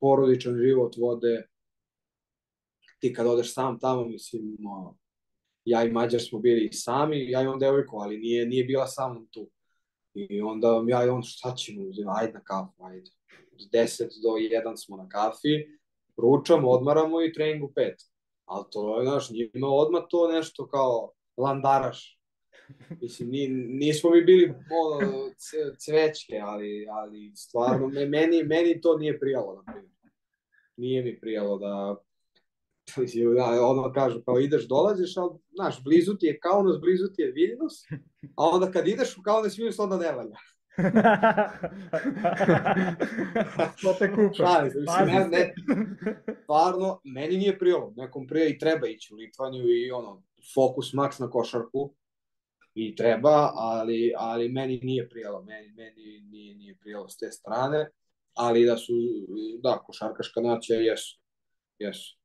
[0.00, 1.48] porodičan život vode,
[3.00, 4.56] ti kad odeš sam tamo, mislim,
[5.64, 9.26] ja i Mađar smo bili sami, ja imam devojku, ali nije, nije bila sa mnom
[9.30, 9.50] tu.
[10.14, 11.82] I onda ja i on, šta ćemo,
[12.16, 13.10] ajde na kafu, ajde.
[13.52, 15.48] Od 10 do 1 smo na kafi,
[16.16, 17.94] ručamo, odmaramo i trening u 5.
[18.44, 22.20] Ali to je, znaš, njima odmah to nešto kao landaraš.
[23.02, 24.54] Mislim, ni, nismo mi bili
[24.84, 25.30] ono,
[25.78, 29.94] cvećke, ali, ali stvarno, meni, meni to nije prijalo, na primjer.
[30.76, 31.96] Nije mi prijalo da,
[33.36, 37.32] da ono kažu, kao ideš, dolaziš, ali, znaš, blizu ti je Kaunas, blizu ti je
[37.32, 37.82] Vilnius,
[38.36, 40.36] a onda kad ideš u Kaunas, Vilnius, onda ne valja.
[43.82, 44.34] to te kupa.
[44.34, 45.54] Šalim, mislim, ne, ne,
[46.42, 50.22] stvarno, meni nije prijalo, nekom prije i treba ići u Litvaniju i ono,
[50.54, 51.94] fokus maks na košarku,
[52.74, 57.90] i treba, ali, ali meni nije prijelo, meni, meni nije, nije prijelo s te strane,
[58.34, 58.92] ali da su,
[59.62, 61.20] da, košarkaška nacija jesu,
[61.78, 62.18] jesu.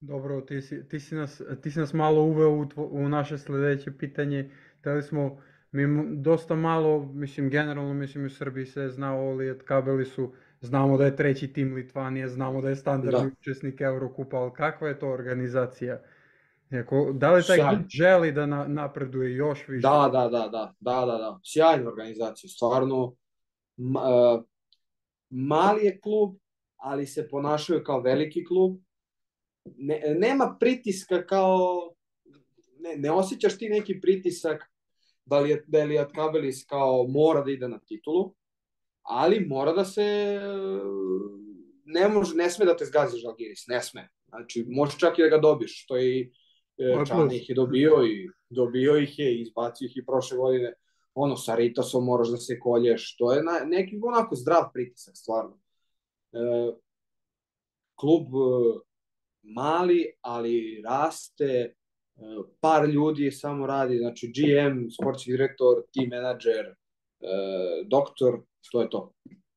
[0.00, 3.38] Dobro, ti si, ti si, nas, ti si nas malo uveo u, tvo, u naše
[3.38, 4.50] sledeće pitanje,
[4.84, 10.04] da li smo, mi dosta malo, mislim, generalno, mislim, u Srbiji se zna Olijet, kabeli
[10.04, 13.36] su, znamo da je treći tim Litvanije, znamo da je standardni da.
[13.40, 16.02] učesnik Eurokupa, ali kakva je to organizacija?
[16.72, 19.82] Jako, da li taj klub želi da na, napreduje još više?
[19.82, 21.40] Da, da, da, da, da, da, da.
[21.44, 23.16] Sjajna organizacija, stvarno.
[23.76, 24.42] Ma, uh,
[25.30, 26.36] mali je klub,
[26.76, 28.76] ali se ponašaju kao veliki klub.
[29.64, 31.92] Ne, nema pritiska kao...
[32.78, 34.72] Ne, ne osjećaš ti neki pritisak
[35.24, 38.34] da li je, da li je Kabelis kao mora da ide na titulu,
[39.02, 40.38] ali mora da se...
[41.84, 44.08] Ne, može, ne sme da te zgazi Žalgiris, ne sme.
[44.28, 46.41] Znači, može čak i da ga dobiješ, što je E,
[47.06, 50.72] Čan ih je dobio i dobio ih je, izbacio ih i prošle godine.
[51.14, 55.60] Ono, sa Ritosom moraš da se kolješ, to je na, neki onako zdrav pritisak, stvarno.
[56.32, 56.38] E,
[57.94, 58.80] klub e,
[59.42, 61.74] mali, ali raste, e,
[62.60, 66.74] par ljudi samo radi, znači GM, sportski direktor, team manager, e,
[67.86, 68.40] doktor,
[68.72, 69.12] to je to.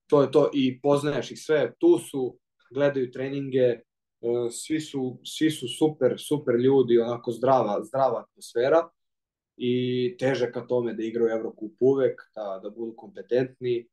[0.07, 2.37] To je to i poznaješ ih sve, tu su,
[2.71, 3.94] gledaju treninge, E,
[4.51, 8.89] svi su, svi su super, super ljudi, onako zdrava, zdrava atmosfera
[9.57, 13.77] i teže ka tome da igraju Evrokup uvek, da, da budu kompetentni.
[13.77, 13.87] E,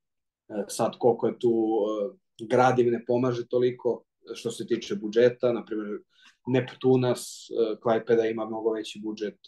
[0.68, 4.04] sad koliko je tu e, grad im ne pomaže toliko
[4.34, 5.98] što se tiče budžeta, na primjer
[6.46, 7.48] Neptunas,
[7.82, 9.38] Klajpeda ima mnogo veći budžet,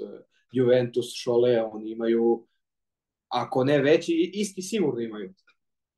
[0.53, 2.47] Juventus, Šole, oni imaju,
[3.29, 5.35] ako ne veći, isti sigurno imaju.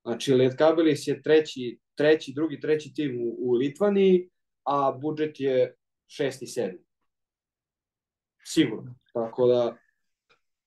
[0.03, 4.30] Znači, Lietkabelis je treći, treći, drugi, treći tim u, u Litvaniji,
[4.67, 5.77] a budžet je
[6.09, 6.79] 6 i 7.
[8.45, 8.95] Sigurno.
[9.12, 9.77] Tako da,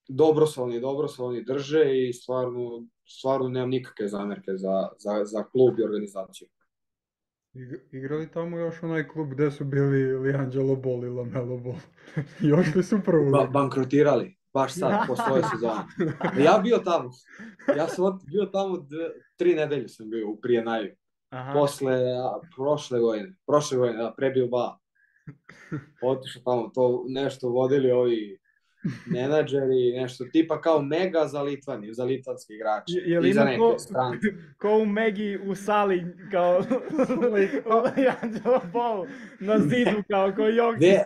[0.08, 5.26] dobro se oni, dobro se oni drže i stvarno, stvarno nemam nikakve zamerke za, za,
[5.26, 6.48] za klub i organizaciju.
[7.92, 11.80] Igrali tamo još onaj klub gde su bili Liangelo Ball i Lamelo Ball?
[12.52, 13.32] još li su prvo?
[13.32, 15.84] Ba bankrotirali, baš sad, po svoje sezone.
[16.46, 17.10] Ja bio tamo,
[17.78, 20.96] ja sam bio tamo dve, tri nedelje sam bio u prije najve.
[21.30, 21.54] Aha.
[21.54, 24.78] posle a, prošle godine, prošle godine, da, pre Bilba.
[26.02, 28.40] Otišao tamo, to nešto vodili ovi
[29.06, 32.94] menadžeri, nešto tipa kao Mega za Litvani, za litvanski igrači.
[32.94, 34.28] Je, je I za neke ko, strance.
[34.62, 36.58] Ko u Megi u sali, kao
[38.22, 39.06] Anđelo Bol,
[39.40, 40.82] na zidu, kao ko Jokić.
[40.82, 41.06] Ne,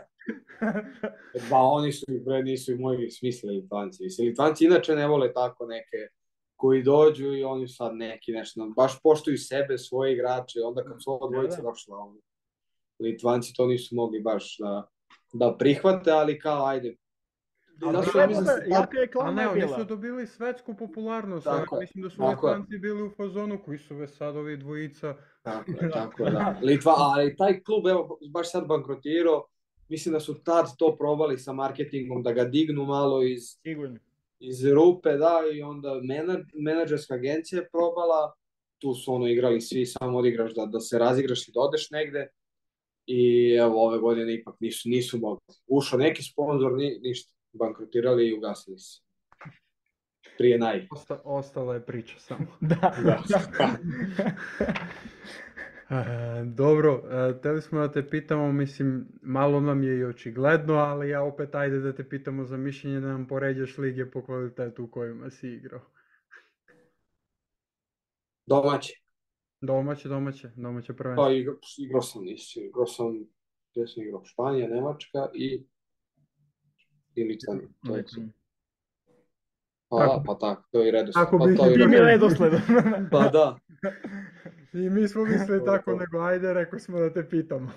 [1.49, 4.03] Ba, oni su, bre, nisu i moji smisli Litvanci.
[4.03, 5.97] Mislim, Litvanci inače ne vole tako neke
[6.63, 11.19] koji dođu i oni sad neki nešto, baš poštuju sebe, svoje igrače, onda kad su
[11.31, 11.69] dvojice da, da.
[11.69, 12.21] došla, oni,
[12.99, 14.87] Litvanci to nisu mogli baš da,
[15.33, 16.95] da prihvate, ali kao, ajde,
[17.85, 22.09] Ali ja mislim, jaka je klana ne, oni su dobili svetsku popularnost, tako, mislim da
[22.09, 25.15] su Litvanci bili u fazonu koji su već sad ovi dvojica.
[25.41, 26.59] Tako je, tako je, da.
[26.61, 29.45] Litva, ali taj klub, evo, baš sad bankrotirao,
[29.89, 33.99] mislim da su tad to probali sa marketingom, da ga dignu malo iz, Sigurno.
[34.43, 36.01] Iz rupe, da, i onda
[36.53, 38.33] menadžerska agencija je probala,
[38.79, 42.27] tu su ono igrali svi, samo odigraš da, da se razigraš i da odeš negde,
[43.05, 45.55] i evo ove godine ipak nisu, nisu mogli.
[45.67, 49.01] Ušao neki sponsor, ni, ništa bankrotirali i ugasili se.
[50.37, 50.87] Prije naj.
[50.91, 52.45] Osta, ostala je priča samo.
[52.61, 52.95] da.
[53.03, 53.23] da.
[55.99, 61.09] E, dobro, e, teli smo da te pitamo, mislim, malo nam je i očigledno, ali
[61.09, 64.87] ja opet ajde da te pitamo za mišljenje da nam poređaš lige po kvalitetu u
[64.87, 65.81] kojima si igrao.
[68.45, 68.93] Domaće.
[69.61, 71.25] Domaće, domaće, domaće prvenstvo.
[71.25, 73.05] Pa igrao, igrao sam, nisi, igrao sam,
[73.71, 75.65] gdje sam igrao, Španija, Nemačka i
[77.15, 78.05] ili to, to je
[79.89, 80.23] Pa, tako.
[80.25, 81.27] pa tako, to je i redosled.
[81.27, 82.53] Ako pa, bi to ti mi redosled.
[83.11, 83.59] pa da.
[84.73, 87.71] I mi smo mislili tako, nego ajde, rekao smo da te pitamo.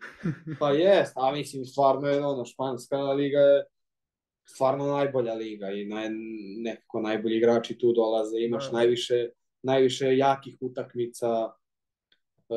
[0.60, 3.64] pa jest, a mislim, stvarno je ono, španska liga je
[4.44, 6.08] stvarno najbolja liga i naj,
[6.58, 8.76] nekako najbolji igrači tu dolaze, imaš da.
[8.76, 9.28] najviše,
[9.62, 11.52] najviše jakih utakmica,
[12.48, 12.54] e,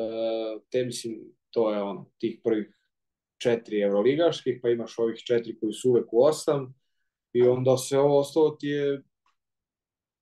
[0.70, 1.20] te mislim,
[1.50, 2.76] to je ono, tih prvih
[3.38, 6.74] četiri evroligaških, pa imaš ovih četiri koji su uvek u osam
[7.32, 9.02] i onda sve ovo ostalo ti je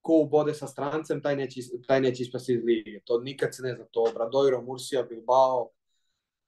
[0.05, 3.01] ko ubode sa strancem, taj neće, taj neće ispasti iz lige.
[3.05, 5.71] To nikad se ne zna, to Bradoiro, Mursija, Bilbao,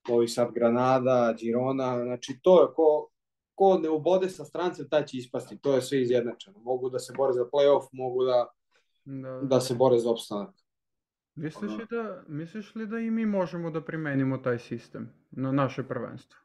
[0.09, 3.09] ovi sad Granada, Girona, znači to je ko,
[3.54, 5.59] ko ne ubode sa strancem, taj će ispasti.
[5.59, 6.59] To je sve izjednačeno.
[6.59, 8.46] Mogu da se bore za playoff, mogu da,
[9.04, 10.54] da, da se bore za opstanak.
[11.34, 15.82] Misliš li, da, misliš li da i mi možemo da primenimo taj sistem na naše
[15.82, 16.38] prvenstvo?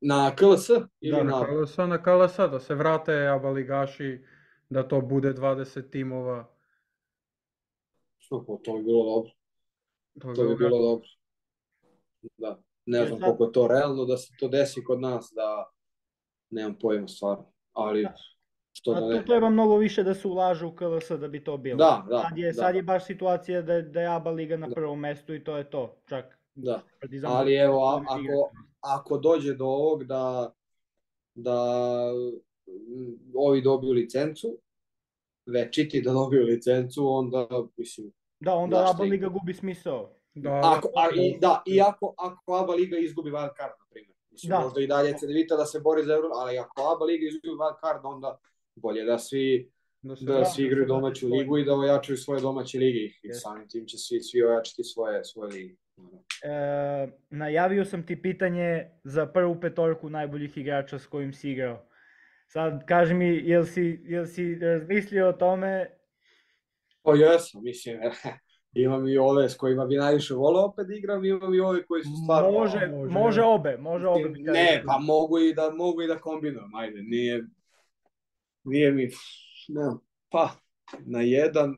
[0.00, 0.68] Na KLS?
[1.00, 4.24] Ili da, na, na KLS, na KLS, da se vrate aba ligaši,
[4.72, 6.48] da to bude 20 timova.
[8.18, 9.30] Što, po, to bi bilo dobro.
[10.20, 11.08] To, to bi bilo dobro.
[12.36, 12.62] Da.
[12.86, 15.70] Ne znam koliko je to realno da se to desi kod nas, da
[16.50, 17.52] nemam pojma stvarno.
[17.72, 18.14] Ali da.
[18.72, 19.16] što da ne.
[19.16, 21.76] To treba mnogo više da se ulaže u KLS da bi to bilo.
[21.76, 22.22] Da, da.
[22.28, 22.52] Sad je, da.
[22.52, 24.74] sad je baš situacija da, da je ABA liga na da.
[24.74, 25.96] prvom mestu i to je to.
[26.08, 26.82] Čak Da,
[27.24, 28.50] ali evo, a, ako,
[28.80, 30.52] ako dođe do ovog da,
[31.34, 31.58] da
[33.34, 34.58] ovi dobiju licencu,
[35.52, 38.12] večiti da dobiju licencu, onda, mislim...
[38.40, 40.16] Da, onda ABA Liga gubi smisao.
[40.34, 44.16] Da, ako, a, i, da, i ako, ako ABA Liga izgubi wild card, na primjer.
[44.30, 44.60] Mislim, da.
[44.60, 47.80] možda i dalje Cedevita da se bori za Euro, ali ako ABA Liga izgubi wild
[47.80, 48.38] card, onda
[48.74, 49.72] bolje da svi
[50.02, 53.32] da, se, da, da svi igraju domaću ligu i da ojačaju svoje domaće lige i
[53.32, 55.74] samim tim će svi, svi ojačati svoje, svoje lige.
[56.42, 61.86] E, najavio sam ti pitanje za prvu petorku najboljih igrača s kojim si igrao.
[62.52, 65.90] Sad, kaži mi, jel si, jel si razmislio o tome?
[67.02, 68.00] Pa jesam, mislim,
[68.84, 72.02] imam i ove s kojima bi najviše volao opet da igram, imam i ove koji
[72.02, 72.50] su stvarno...
[72.50, 74.28] Može, može, može obe, može obe.
[74.38, 77.44] Ne, pa mogu i da, mogu i da kombinujem, ajde, nije,
[78.64, 79.08] nije mi,
[79.68, 79.82] ne,
[80.28, 80.50] pa,
[80.98, 81.76] na jedan,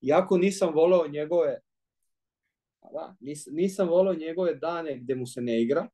[0.00, 1.60] Iako nisam voleo njegove
[2.92, 5.88] da, nis, nisam voleo njegove dane gde mu se ne igra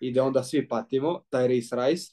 [0.00, 2.12] i da onda svi patimo, taj Reese Rice.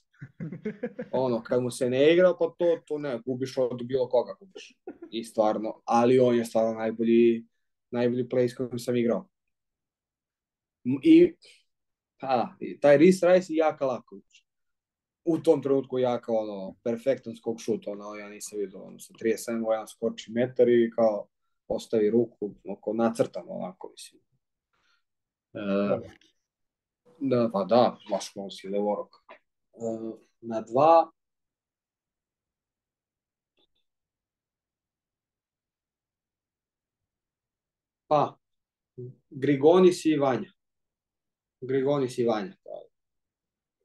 [1.12, 4.78] ono, kad mu se ne igra, pa to, to ne, gubiš od bilo koga gubiš.
[5.12, 7.46] I stvarno, ali on je stvarno najbolji,
[7.92, 9.28] najbolji play s kojim sam igrao.
[11.04, 11.34] I,
[12.20, 14.44] pa, taj Reese Rice i Jaka Laković.
[15.26, 19.72] U tom trenutku Jaka, ono, perfektan skok šut, ono, ja nisam vidio, ono, sa 37
[19.72, 21.28] jedan skoči metar i kao,
[21.68, 24.22] postavi ruku, oko nacrtam ovako, mislim.
[25.54, 25.60] E,
[27.20, 27.98] da, pa da,
[28.50, 29.16] si levorok.
[29.74, 31.12] E, na dva,
[38.08, 38.38] pa,
[39.30, 40.52] Grigonis i Vanja.
[41.62, 42.54] Grigonis i Vanja.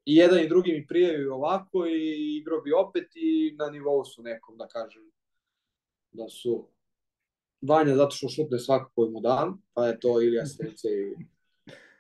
[0.04, 4.22] I jedan i drugi mi prijavio ovako i igrao bi opet i na nivou su
[4.22, 5.02] nekom, da kažem,
[6.12, 6.68] da su
[7.60, 11.26] Vanja zato što šutne svako koji mu dan, pa je to Ilija Srece i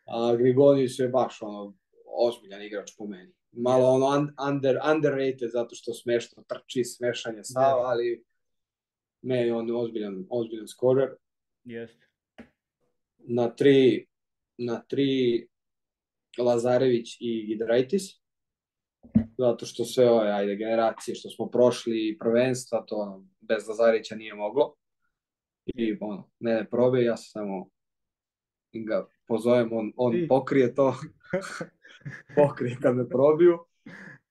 [0.06, 1.74] a, Grigonis je baš ono,
[2.06, 3.32] ozbiljan igrač po meni.
[3.52, 4.06] Malo ono
[4.48, 7.74] under, underrated zato što smešno trči, smešanje da.
[7.76, 8.24] ali
[9.22, 11.08] ne, on je ozbiljan, ozbiljan skorer.
[11.64, 12.06] Jeste.
[13.18, 14.06] na tri,
[14.58, 15.48] na tri
[16.38, 18.02] Lazarević i Gidraitis
[19.38, 24.34] zato što sve ove ajde, generacije što smo prošli prvenstva, to ono, bez Lazarića nije
[24.34, 24.74] moglo.
[25.64, 27.70] I ono, ne, ne probe, ja sam samo
[28.84, 30.94] ga pozovem, on, on pokrije to,
[32.36, 33.58] pokrije kad me probiju.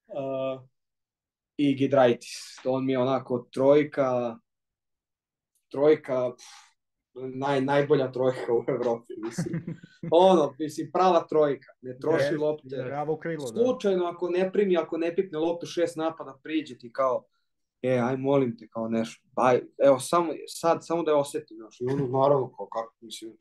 [0.07, 0.61] Uh,
[1.57, 4.37] I Gidraitis, on mi je onako trojka,
[5.71, 6.65] trojka, pff,
[7.15, 9.79] naj, najbolja trojka u Evropi, mislim.
[10.11, 12.83] ono, mislim, prava trojka, ne troši yes, lopte.
[12.85, 14.09] Bravo krilo, Slučajno, da.
[14.09, 17.25] ako ne primi, ako ne pipne loptu šest napada, priđe ti kao,
[17.81, 21.81] e, aj molim te, kao nešto, aj, evo, samo, sad, samo da je osetim, znaš,
[21.81, 23.37] i ono, naravno, kao, kako, mislim,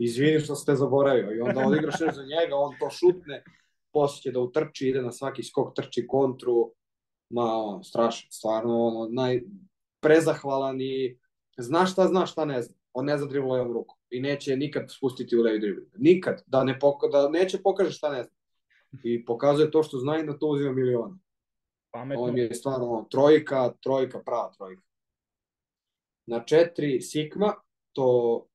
[0.00, 3.44] izvini što ste zaboravio, i onda odigraš nešto za njega, on to šutne,
[3.92, 6.72] posle će da utrči, ide na svaki skok, trči kontru,
[7.30, 9.42] ma, ono, strašno, stvarno, ono, naj,
[10.00, 11.18] prezahvalan i
[11.58, 14.90] znaš šta znaš, šta ne zna on ne zna dribla levom rukom i neće nikad
[14.90, 15.88] spustiti u levi dribling.
[15.98, 16.42] Nikad.
[16.46, 18.34] Da, ne poka da neće pokaže šta ne zna.
[19.04, 21.18] I pokazuje to što zna i na to uzima miliona.
[21.90, 22.22] Pametno.
[22.24, 24.82] On je stvarno trojka, trojka, prava trojka.
[26.26, 27.54] Na četiri Sigma,
[27.92, 28.46] to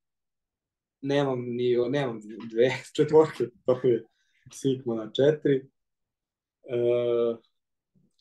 [1.00, 2.20] nemam ni, nemam
[2.50, 4.04] dve četvorke, to je
[4.52, 5.56] Sigma na četiri.
[5.56, 6.76] E,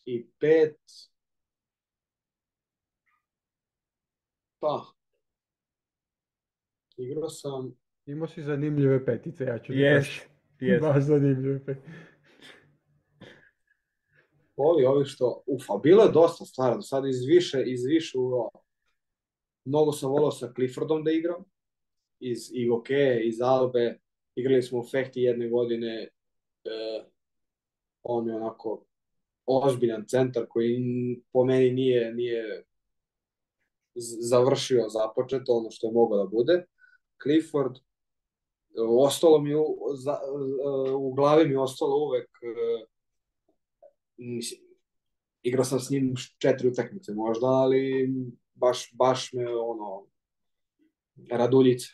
[0.06, 0.78] I pet,
[4.60, 4.98] pa,
[6.98, 7.76] Igrao sam...
[8.06, 10.22] Imao si zanimljive petice, ja ću yes, yes.
[10.60, 10.82] Yes.
[10.82, 11.88] Baš zanimljive petice.
[14.56, 18.50] Ovi, ovi što, ufa, bilo je dosta stvari, sad iz više, iz više uro.
[19.66, 21.44] Mnogo sam volao sa Cliffordom da igram,
[22.20, 24.00] iz Igoke, iz Albe,
[24.36, 26.10] igrali smo u Fehti jedne godine, e,
[28.04, 28.86] on je onako
[29.46, 30.78] ozbiljan centar koji
[31.32, 32.64] po meni nije, nije
[34.30, 36.66] završio započeto ono što je moglo da bude.
[37.24, 37.76] Clifford,
[38.88, 39.66] ostalo mi u,
[39.96, 40.20] za,
[40.98, 42.30] u glavi mi ostalo uvek
[44.18, 44.62] mislim,
[45.44, 48.10] igrao sam s njim četiri utakmice možda, ali
[48.54, 50.06] baš, baš me ono
[51.32, 51.88] raduljica.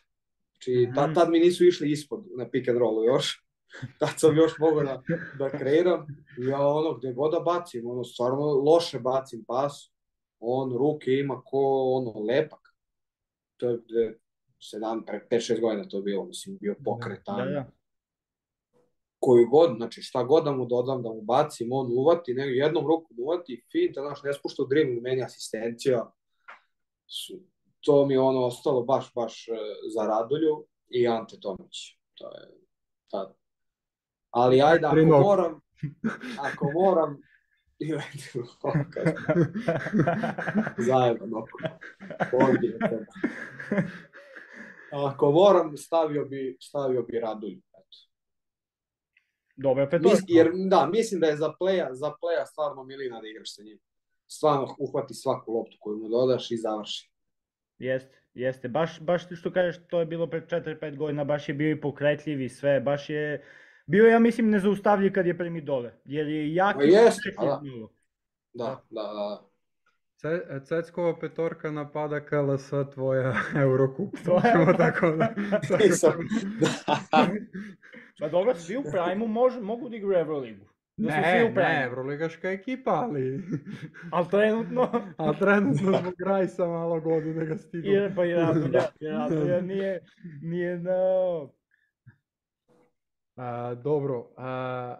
[0.63, 3.45] Znači, tad, tad mi nisu išli ispod na pick and rollu još.
[3.99, 5.01] Tad sam još mogao da,
[5.39, 6.07] da kreiram.
[6.37, 9.93] Ja ono, gde god da bacim, ono, stvarno loše bacim pas.
[10.39, 11.59] On ruke ima ko
[11.95, 12.59] ono lepak.
[13.57, 13.79] To je
[14.59, 17.37] 7, pre 5-6 godina to bilo, mislim, bio pokretan.
[17.37, 17.71] Da, da.
[19.19, 22.87] Koju god, znači šta god da mu dodam, da mu bacim, on uvati, ne, jednom
[22.87, 26.11] rukom uvati, finta, znaš, ne spušta dribling, meni asistencija.
[27.85, 29.51] To mi je ono ostalo baš, baš e,
[29.95, 31.97] za Radulju i Ante Tomić.
[32.13, 32.47] To je
[33.11, 33.35] tad.
[34.29, 35.61] Ali ajde, ako moram,
[36.39, 37.21] ako moram,
[37.83, 37.93] i
[40.89, 41.45] zajedno.
[42.33, 42.77] Ovdje
[44.91, 47.61] ako moram, stavio bi, stavio bi Radulju.
[49.55, 50.09] Dobro, petorka.
[50.09, 53.63] Mis, jer, da, mislim da je za playa, za playa stvarno milina da igraš sa
[53.63, 53.79] njim.
[54.27, 57.12] Stvarno uhvati svaku loptu koju mu dodaš i završi.
[57.83, 58.67] Jeste, jeste.
[58.67, 62.41] Baš, baš što kažeš, to je bilo pred 4-5 godina, baš je bio i pokretljiv
[62.41, 63.43] i sve, baš je...
[63.85, 67.61] Bio ja mislim nezaustavljiv kad je primi dole, jer je jak i jeste, pa da.
[68.53, 69.53] Da, da, da.
[70.65, 74.15] Ceckova petorka napada KLS tvoja Eurocup.
[74.23, 74.77] Tvoja?
[74.77, 75.33] tako da...
[75.67, 76.23] Tako
[78.19, 80.65] pa dobro, svi u Prime-u mož, mogu da igraju Euroligu.
[80.97, 83.43] Da ne, ne, Euroligaška ekipa, ali...
[84.11, 84.89] ali trenutno...
[85.17, 87.87] ali trenutno zbog Rajsa malo godine ga stigu.
[87.87, 90.05] Je, pa i Radulja, Radulja nije,
[90.41, 91.51] nije no...
[93.35, 94.95] A, dobro, a,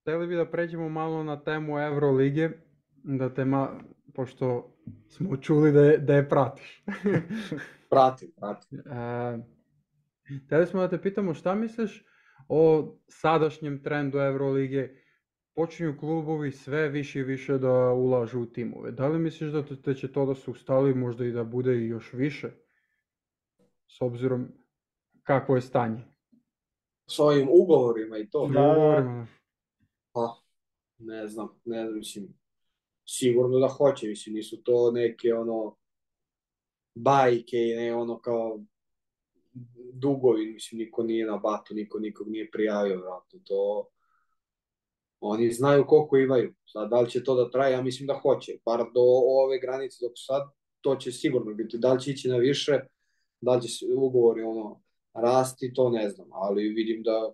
[0.00, 2.50] hteli bi da pređemo malo na temu Evrolige,
[3.02, 3.68] da te ma,
[4.14, 4.76] pošto
[5.08, 6.84] smo čuli da je, da je pratiš.
[7.90, 8.78] pratim, pratim.
[8.78, 9.38] E,
[10.46, 12.04] hteli smo da te pitamo šta misliš
[12.48, 15.05] o sadašnjem trendu Evrolige,
[15.56, 18.90] počinju klubovi sve više i više da ulažu u timove.
[18.90, 21.88] Da li misliš da, te će to da se ustali, možda i da bude i
[21.88, 22.50] još više?
[23.88, 24.48] S obzirom
[25.22, 26.04] kako je stanje?
[27.08, 28.46] S ovim ugovorima i to?
[28.46, 29.26] Da, ugovorima.
[30.12, 30.42] Pa,
[30.98, 32.28] ne znam, ne znam, mislim,
[33.08, 35.76] sigurno da hoće, mislim, nisu to neke ono
[36.94, 38.60] bajke i ne ono kao
[39.92, 43.88] dugovi, mislim, niko nije na batu, niko nikog nije prijavio, vratno, to
[45.20, 46.54] oni znaju koliko imaju.
[46.66, 49.96] Sad, da li će to da traje, ja mislim da hoće, bar do ove granice
[50.00, 50.42] dok sad,
[50.80, 51.78] to će sigurno biti.
[51.78, 52.80] Da li će ići na više,
[53.40, 54.82] da li će se ugovori ono,
[55.14, 57.32] rasti, to ne znam, ali vidim da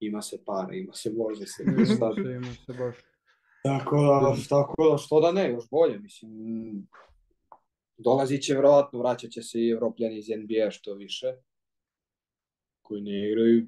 [0.00, 1.62] ima se para, ima se može se.
[1.66, 2.96] Ima se, ima se baš.
[3.62, 6.30] Tako da, tako da, što da ne, još bolje, mislim,
[7.96, 11.26] dolazit će vjerovatno, vraćat će se i Evropljani iz NBA što više.
[12.82, 13.66] koji ne igraju,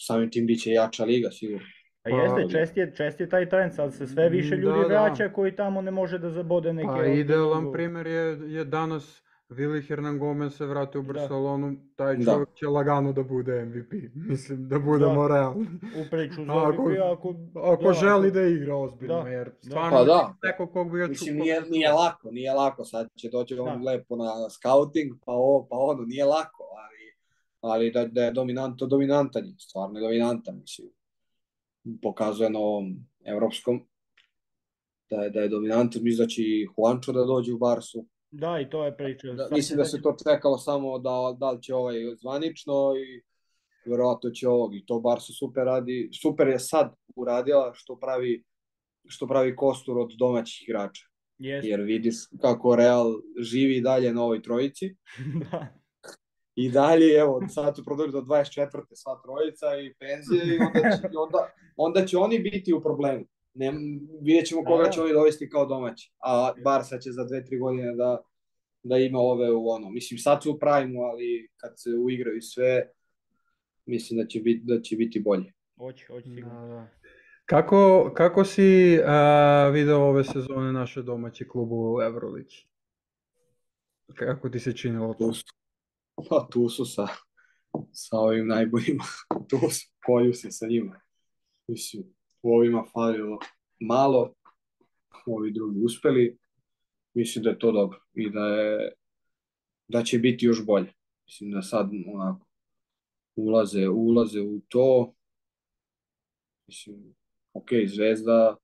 [0.00, 1.66] samim tim bit će jača liga, sigurno.
[2.02, 4.86] A jeste, pa, čest je, čest je taj trend, sad se sve više ljudi da,
[4.86, 5.32] vraća da.
[5.32, 6.88] koji tamo ne može da zabode neke...
[6.88, 11.12] Pa idealan primjer je, je danas Vili Hernan Gomez se vrati u da.
[11.12, 11.96] Barcelonu, da.
[11.96, 12.54] taj čovjek da.
[12.54, 13.92] će lagano da bude MVP.
[14.14, 15.34] Mislim, da budemo da.
[15.34, 15.66] realni.
[16.06, 17.34] U priču za ako, MVP, ako...
[17.54, 18.34] Ako da, želi ako...
[18.34, 19.28] da igra ozbiljno, da.
[19.28, 20.34] jer stvarno pa da.
[20.42, 23.62] neko kog bi ja Mislim, nije, nije lako, nije lako, sad će doći da.
[23.62, 27.14] on lepo na scouting, pa ovo, pa ono, nije lako, ali,
[27.60, 30.88] ali da, da je dominant, to dominantan je, stvarno je dominantan, mislim.
[32.02, 33.80] Pokazuje na ovom evropskom,
[35.10, 38.60] da je, da je dominantan, mislim da će i Juancho da dođe u Barsu, Da,
[38.60, 39.32] i to je priča.
[39.32, 43.22] Da, mislim da se to čekalo samo da, da li će ovaj zvanično i
[43.90, 46.10] verovatno će ovog i to Barca super radi.
[46.22, 48.44] Super je sad uradila što pravi
[49.08, 51.06] što pravi kostur od domaćih igrača.
[51.38, 51.64] Yes.
[51.64, 54.96] Jer vidiš kako Real živi dalje na ovoj trojici.
[55.50, 55.79] da.
[56.64, 58.82] I dalje, evo, sad su produžili do 24.
[58.92, 63.24] sva trojica i penzije i onda će, onda, onda će oni biti u problemu.
[63.54, 63.72] Ne,
[64.22, 64.90] vidjet ćemo koga da.
[64.90, 66.12] će oni dovesti kao domaći.
[66.18, 68.18] A Barsa će za 2-3 godine da,
[68.82, 69.90] da ima ove u ono.
[69.90, 72.88] Mislim, sad su u pravimu, ali kad se uigraju sve,
[73.86, 75.52] mislim da će biti, da će biti bolje.
[75.78, 76.60] Hoće, hoće sigurno.
[76.60, 76.88] Da, da.
[77.44, 82.66] Kako, kako si a, video ove sezone naše domaće klubu u Euroligi?
[84.14, 85.32] Kako ti se činilo to?
[86.28, 87.06] Pa tu su sa,
[87.92, 89.04] sa ovim najboljima.
[89.50, 91.00] tu su, kolju se sa njima.
[91.68, 92.04] Mislim,
[92.42, 93.38] u ovima falilo
[93.80, 94.34] malo,
[95.26, 96.38] ovi drugi uspeli,
[97.14, 98.92] mislim da je to dobro i da je
[99.88, 100.92] da će biti još bolje.
[101.26, 102.46] Mislim da sad onako
[103.36, 105.14] ulaze, ulaze u to.
[106.66, 107.14] Mislim,
[107.52, 108.56] ok, Zvezda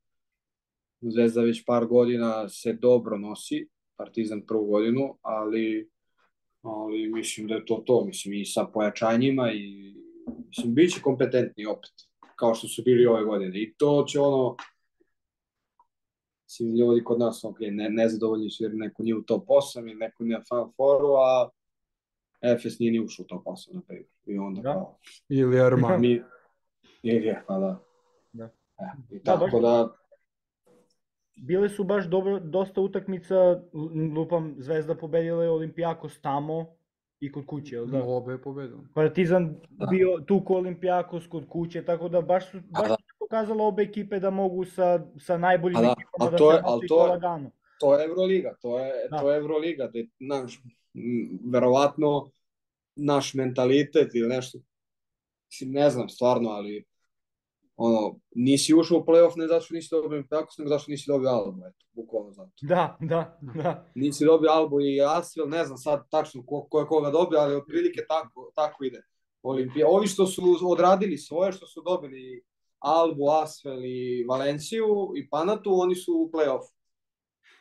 [1.01, 5.91] Zvezda već par godina se dobro nosi, Partizan prvu godinu, ali
[6.67, 9.95] ali mislim da je to to, mislim i sa pojačanjima i
[10.47, 11.91] mislim bit će kompetentni opet
[12.37, 13.63] kao što su bili ove godine.
[13.63, 14.57] I to će ono,
[16.47, 19.95] svi ljudi kod nas, ok, ne, nezadovoljni su jer neko nije u top 8 ili
[19.95, 21.49] neko nije fan foru, a
[22.41, 24.09] Efes nije ni ušao u top 8, na primjer.
[24.27, 24.73] I onda da.
[24.73, 24.99] kao...
[25.29, 26.09] Ili Armani.
[26.09, 26.23] Mi,
[27.03, 27.79] ili je, pa da.
[28.33, 28.45] Da.
[28.79, 30.06] E, I da, tako da, da
[31.37, 33.63] bile su baš dobro, dosta utakmica,
[34.15, 36.77] lupam, Zvezda pobedila je Olimpijakos tamo,
[37.21, 38.05] i kod kuće, jel da?
[38.05, 38.79] Obe je pobedio.
[38.95, 39.87] Partizan da.
[39.87, 42.97] bio tu ko Olimpijakos kod kuće, tako da baš su baš da.
[43.19, 46.87] pokazalo obe ekipe da mogu sa, sa najboljim da, ekipama da to se je, ali
[46.87, 47.51] to, lagano.
[47.81, 49.19] To je Euroliga, to je, da.
[49.19, 50.63] to je Euroliga, da je, naš,
[51.53, 52.31] verovatno
[52.97, 54.59] naš mentalitet ili nešto,
[55.61, 56.85] ne znam stvarno, ali
[57.77, 61.05] ono, nisi ušao u play-off ne zato što nisi dobio Olympiakos, nego zato što nisi
[61.09, 62.51] dobio Albu, eto, bukvalno zato.
[62.63, 63.87] Da, da, da.
[63.95, 67.57] Nisi dobio Albu i Asvel, ne znam sad tačno ko, ko je koga dobio, ali
[67.57, 69.03] otprilike tako, tako ide.
[69.43, 69.89] Olimpija.
[69.89, 72.45] Ovi što su odradili svoje, što su dobili
[72.79, 76.77] Albu, Asvel i Valenciju i Panatu, oni su u play-off.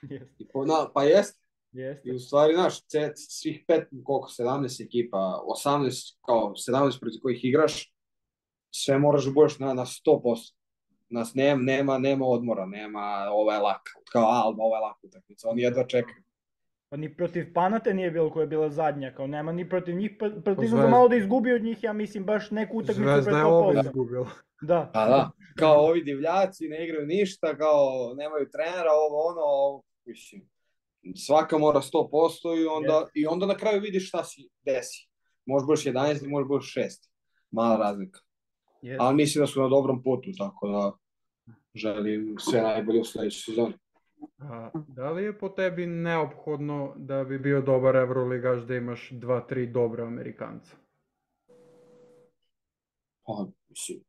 [0.04, 0.28] Yes.
[0.38, 1.46] I po, na, pa jeste.
[1.72, 2.10] Jeste.
[2.10, 2.80] I u stvari, znaš,
[3.16, 7.95] svih pet, koliko, 17 ekipa, 18, kao 17 protiv kojih igraš,
[8.84, 10.54] sve moraš da budeš na, na 100%.
[11.10, 15.50] Nas nema, nema, nema odmora, nema ovo je lak, kao Alba, ovo je lak utakmica,
[15.50, 16.24] oni jedva čekaju.
[16.90, 20.12] Pa ni protiv Panate nije bilo koja je bila zadnja, kao nema ni protiv njih,
[20.20, 23.40] pa, protiv za malo da izgubi od njih, ja mislim baš neku utakmicu pred Zvezda
[23.40, 24.30] je ovo izgubila.
[24.62, 24.90] Da.
[24.94, 30.50] Pa da, kao ovi divljaci ne igraju ništa, kao nemaju trenera, ovo ono, ovo, mislim,
[31.26, 33.10] svaka mora 100% i onda, yes.
[33.14, 35.08] i onda na kraju vidiš šta si desi.
[35.46, 37.10] Može budeš 11, može budeš 6.
[37.52, 38.25] Mala razlika.
[38.86, 38.98] Yes.
[39.00, 40.92] Ali mislim da su na dobrom putu, tako da
[41.76, 43.74] želim sve najbolje u sledećoj sezoni.
[44.38, 49.42] A, da li je po tebi neophodno da bi bio dobar Euroligaš da imaš dva,
[49.42, 50.76] tri dobre Amerikanca?
[53.26, 54.00] Pa, mislim,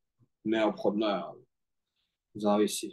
[0.44, 1.44] neophodno je, ali
[2.34, 2.86] zavisi.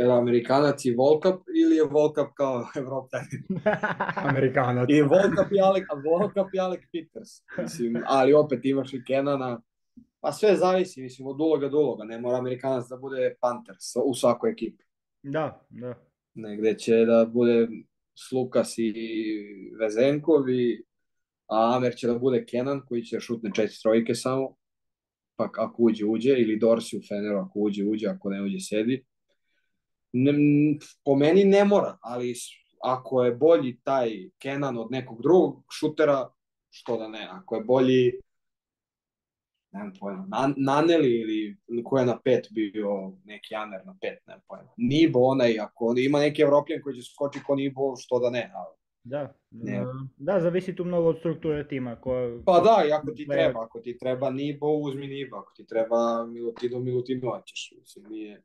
[0.00, 3.44] Je Amerikanac i Volkap ili je Volkap kao Evropljanin?
[4.30, 4.86] Amerikanac.
[4.90, 7.28] I Volkap i Alek, Volkap i Alek Peters.
[7.58, 9.60] Mislim, ali opet imaš i Kenana,
[10.22, 12.04] Pa sve zavisi, mislim, od uloga do uloga.
[12.04, 14.84] Ne mora Amerikanac da bude Panthers u svakoj ekipi.
[15.22, 15.94] Da, da.
[16.34, 17.68] Negde će da bude
[18.28, 18.94] Slukas i
[19.80, 20.84] Vezenkov i
[21.46, 24.56] a Amer će da bude Kenan koji će šutne četiri trojke samo.
[25.36, 26.30] Pa ako uđe, uđe.
[26.30, 28.06] Ili Dorsi u Feneru ako uđe, uđe.
[28.06, 29.04] Ako ne uđe, sedi.
[30.12, 30.32] Ne,
[31.04, 32.34] po meni ne mora, ali
[32.82, 36.30] ako je bolji taj Kenan od nekog drugog šutera,
[36.70, 37.28] što da ne.
[37.30, 38.12] Ako je bolji
[39.72, 44.42] nemam pojma, Nan, Naneli ili ko je na pet bio neki Aner na pet, nemam
[44.48, 44.70] pojma.
[44.76, 48.50] Nibo onaj, ako on ima neki Evropljan koji će skoči ko Nibo, što da ne,
[48.54, 49.84] ali Da, ne.
[50.16, 51.96] da, zavisi tu mnogo od strukture tima.
[51.96, 55.66] Koja, pa da, i ako ti treba, ako ti treba Nibo, uzmi Nibo, ako ti
[55.66, 58.42] treba Milutino, Milutino ćeš, mislim, nije,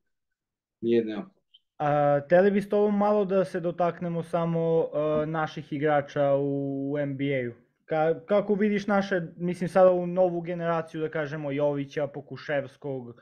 [0.82, 1.38] nije neophodno.
[1.78, 7.66] A, teli bi s tobom malo da se dotaknemo samo uh, naših igrača u NBA-u.
[7.88, 13.15] Ka, kako vidiš naše, mislim sada u novu generaciju, da kažemo Jovića, Pokuševskog,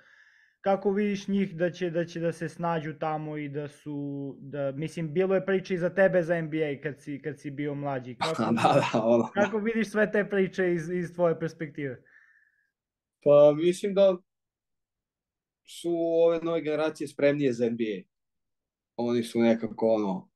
[0.62, 4.72] kako vidiš njih da će, da će da se snađu tamo i da su, da,
[4.72, 8.16] mislim, bilo je priče i za tebe za NBA kad si, kad si bio mlađi.
[8.22, 9.30] Kako, da, da, ono.
[9.34, 12.04] kako vidiš sve te priče iz, iz tvoje perspektive?
[13.24, 14.18] Pa mislim da
[15.68, 15.92] su
[16.26, 18.10] ove nove generacije spremnije za NBA.
[18.96, 20.30] Oni su nekako ono,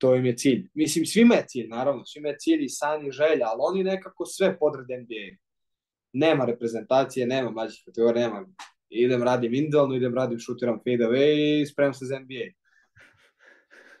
[0.00, 0.68] to im je cilj.
[0.74, 4.26] Mislim, svima je cilj, naravno, svima je cilj i san i želja, ali oni nekako
[4.26, 5.36] sve podrede NBA.
[6.12, 8.46] Nema reprezentacije, nema mlađih kategorija, nema
[8.90, 12.46] idem radim individualno, idem radim šutiram fade away i spremam se za NBA.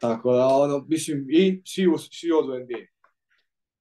[0.00, 2.84] Tako da, ono, mislim, i svi, svi odu NBA.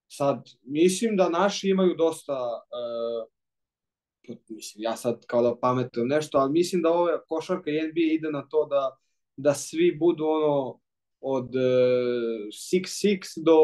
[0.08, 2.34] Sad, mislim da naši imaju dosta,
[2.78, 8.14] uh, mislim, ja sad kao da pametujem nešto, ali mislim da ove košarka i NBA
[8.14, 8.98] ide na to da,
[9.38, 10.80] da svi budu ono,
[11.22, 13.58] od 6-6 uh, do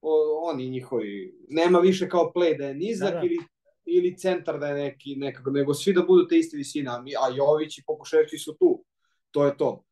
[0.00, 3.26] o, oni njihovi, nema više kao play da je nizak da, da.
[3.26, 3.38] ili
[3.88, 7.78] ili centar da je neki, nekako, nego svi da budu te iste visine, a, Jović
[7.78, 8.84] i Pokuševski su tu.
[9.30, 9.84] To je to.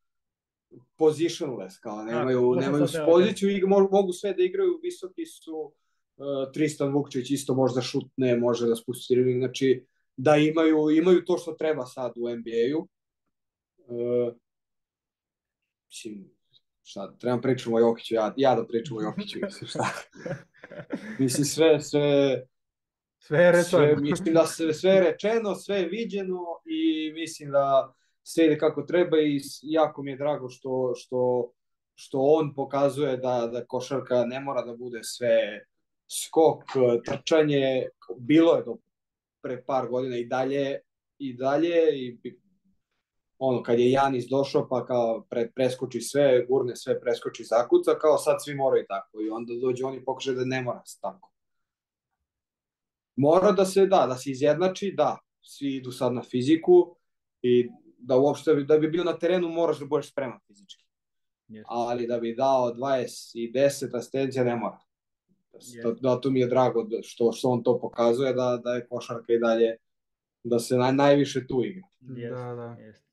[0.97, 5.73] Positionless, kao nemaju, a, nemaju poziciju i mogu, mogu sve da igraju, visoki su,
[6.16, 9.86] uh, Tristan Vukčević isto možda šutne, može da spusti dribbling, znači
[10.16, 12.89] da imaju, imaju to što treba sad u NBA-u.
[13.78, 14.35] Uh,
[15.89, 16.35] mislim,
[16.88, 19.84] šta, trebam pričamo o Jokiću, ja, ja da pričam o Jokiću, mislim, šta.
[21.18, 22.46] mislim, sve, sve,
[23.26, 23.82] Sve je rečeno.
[23.82, 28.58] Sve, mislim da sve, sve je rečeno, sve je viđeno i mislim da sve ide
[28.58, 31.52] kako treba i jako mi je drago što, što,
[31.94, 35.60] što on pokazuje da, da košarka ne mora da bude sve
[36.26, 36.64] skok,
[37.06, 37.88] trčanje,
[38.18, 38.76] bilo je do
[39.42, 40.78] pre par godina i dalje
[41.18, 42.18] i dalje i
[43.38, 48.18] ono kad je Janis došao pa kao pre, preskoči sve, gurne sve, preskoči zakuca, kao
[48.18, 51.30] sad svi moraju tako i onda dođe on i pokaže da ne mora tako
[53.16, 56.96] mora da se, da, da se izjednači, da, svi idu sad na fiziku
[57.42, 57.68] i
[57.98, 60.84] da uopšte, da bi bio na terenu moraš da budeš spreman fizički.
[61.48, 61.62] Yes.
[61.66, 64.78] Ali da bi dao 20 i 10 asistencija ne mora.
[65.52, 65.82] Yes.
[65.82, 68.86] Da, da, to mi je drago da, što, što on to pokazuje, da, da je
[68.86, 69.76] košarka i dalje,
[70.44, 71.88] da se naj, najviše tu igra.
[72.00, 72.30] Yes.
[72.30, 72.76] Da, da.
[72.80, 73.05] Yes.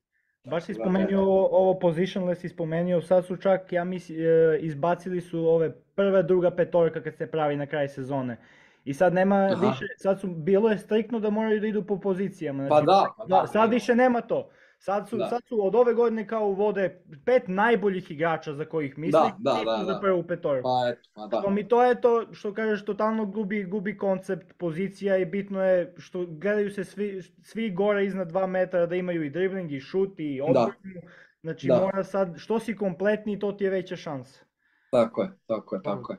[0.43, 4.17] Baš si spomenuo ovo positionless, si spomenuo, sad su čak, ja mislim,
[4.59, 8.37] izbacili su ove prva, druga petorka kad se pravi na kraj sezone.
[8.85, 9.67] I sad nema Aha.
[9.67, 12.67] više, sad su, bilo je striktno da moraju da idu po pozicijama.
[12.67, 13.47] Znači, pa da, pa da.
[13.47, 14.49] Sad više nema to.
[14.83, 15.27] Sad su, da.
[15.27, 19.63] sad su od ove godine kao vode pet najboljih igrača za kojih misli da, da,
[19.65, 19.99] da, za da.
[19.99, 20.63] prvu petorku.
[20.63, 21.41] Pa eto, pa da.
[21.41, 25.93] To mi to je to što kažeš totalno gubi, gubi koncept pozicija i bitno je
[25.97, 30.19] što gledaju se svi, svi gore iznad 2 metara da imaju i dribling i šut
[30.19, 30.43] i da.
[30.43, 30.73] odbranu.
[30.83, 31.01] Da.
[31.41, 31.79] Znači da.
[31.79, 34.45] mora sad, što si kompletni to ti je veća šansa.
[34.91, 36.17] Tako je, tako je, tako je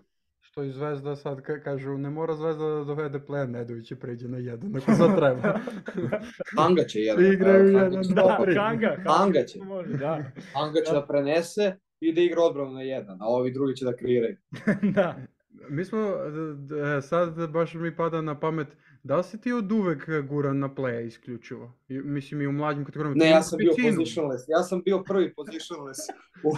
[0.55, 4.39] što i Zvezda sad kažu, ne mora Zvezda da dovede Plejan Nedović i pređe na
[4.39, 5.59] jedan, ako zatreba.
[6.57, 7.33] Hanga će jedan.
[7.33, 9.59] Igraju jedan, da, Hanga, Hanga će.
[9.99, 10.25] Da.
[10.55, 13.97] Hanga će da prenese i da igra odbranu na jedan, a ovi drugi će da
[13.97, 14.37] kreiraju.
[14.97, 15.17] da.
[15.69, 15.99] Mi smo,
[17.03, 18.69] sad baš mi pada na pamet,
[19.05, 21.73] Da li si ti od uvek guran na play isključivo?
[21.89, 23.25] Mislim i u mlađim kategorijama.
[23.25, 24.45] Ne, ja sam bio positionless.
[24.49, 25.99] Ja sam bio prvi positionless
[26.45, 26.49] u,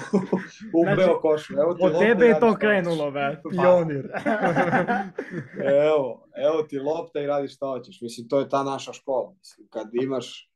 [0.81, 1.55] u znači, Beo košu.
[1.55, 3.41] Evo ti od tebe je to krenulo, be.
[3.51, 4.09] Pionir.
[5.87, 8.01] evo, evo ti lopta i radiš šta hoćeš.
[8.01, 9.35] Mislim, to je ta naša škola.
[9.39, 10.51] Mislim, kad imaš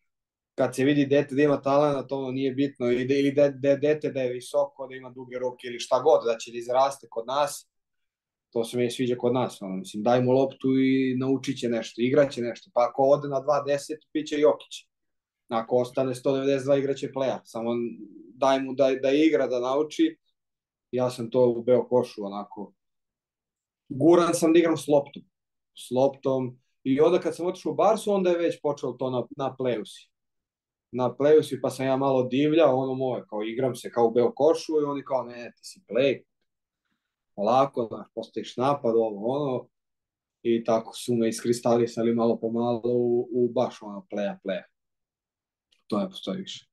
[0.54, 3.48] kad se vidi dete da ima talent, to ono nije bitno, ili, da, ili da,
[3.48, 6.58] da dete da je visoko, da ima duge ruke ili šta god, da će da
[6.58, 7.69] izraste kod nas,
[8.50, 12.02] to se meni sviđa kod nas, ono, mislim, daj mu loptu i naučit će nešto,
[12.02, 13.78] igraće nešto, pa ako ode na 2.10,
[14.12, 14.86] piće Jokić.
[15.48, 17.70] Ako ostane 192, igraće pleja, samo
[18.34, 20.16] daj mu da, da igra, da nauči,
[20.90, 22.72] ja sam to u beo košu, onako,
[23.88, 25.22] guran sam da igram s loptom,
[25.74, 29.26] s loptom, i onda kad sam otišao u Barsu, onda je već počelo to na,
[29.36, 30.10] na play-usi.
[30.92, 34.32] Na play pa sam ja malo divlja, ono moje, kao igram se kao u beo
[34.34, 36.22] košu i oni kao, ne, ti si play,
[37.40, 39.68] polako, znaš, postojiš napad, ovo, ono,
[40.42, 44.62] i tako su me iskristalisali malo po malo u, u baš ono playa playa.
[45.86, 46.70] To ne postoji više.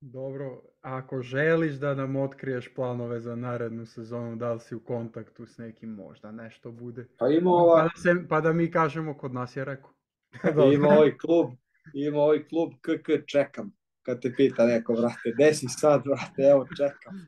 [0.00, 5.46] Dobro, ako želiš da nam otkriješ planove za narednu sezonu, da li si u kontaktu
[5.46, 7.06] s nekim možda nešto bude?
[7.18, 7.76] Pa ima ova...
[7.76, 9.90] Pa da, se, pa da mi kažemo, kod nas je rekao.
[10.74, 11.50] ima ovaj klub,
[11.94, 13.72] ima ovaj klub KK čekam.
[14.04, 17.26] Kad te pita neko, brate, gde si sad, brate, evo, čekam.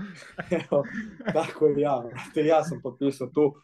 [0.60, 0.84] evo,
[1.32, 3.54] tako i ja, brate, ja sam potpisao tu,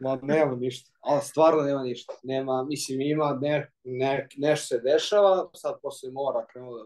[0.00, 5.50] ma nema ništa, ali stvarno nema ništa, nema, mislim, ima, ne, ne, nešto se dešava,
[5.54, 6.84] sad posle mora krenuo da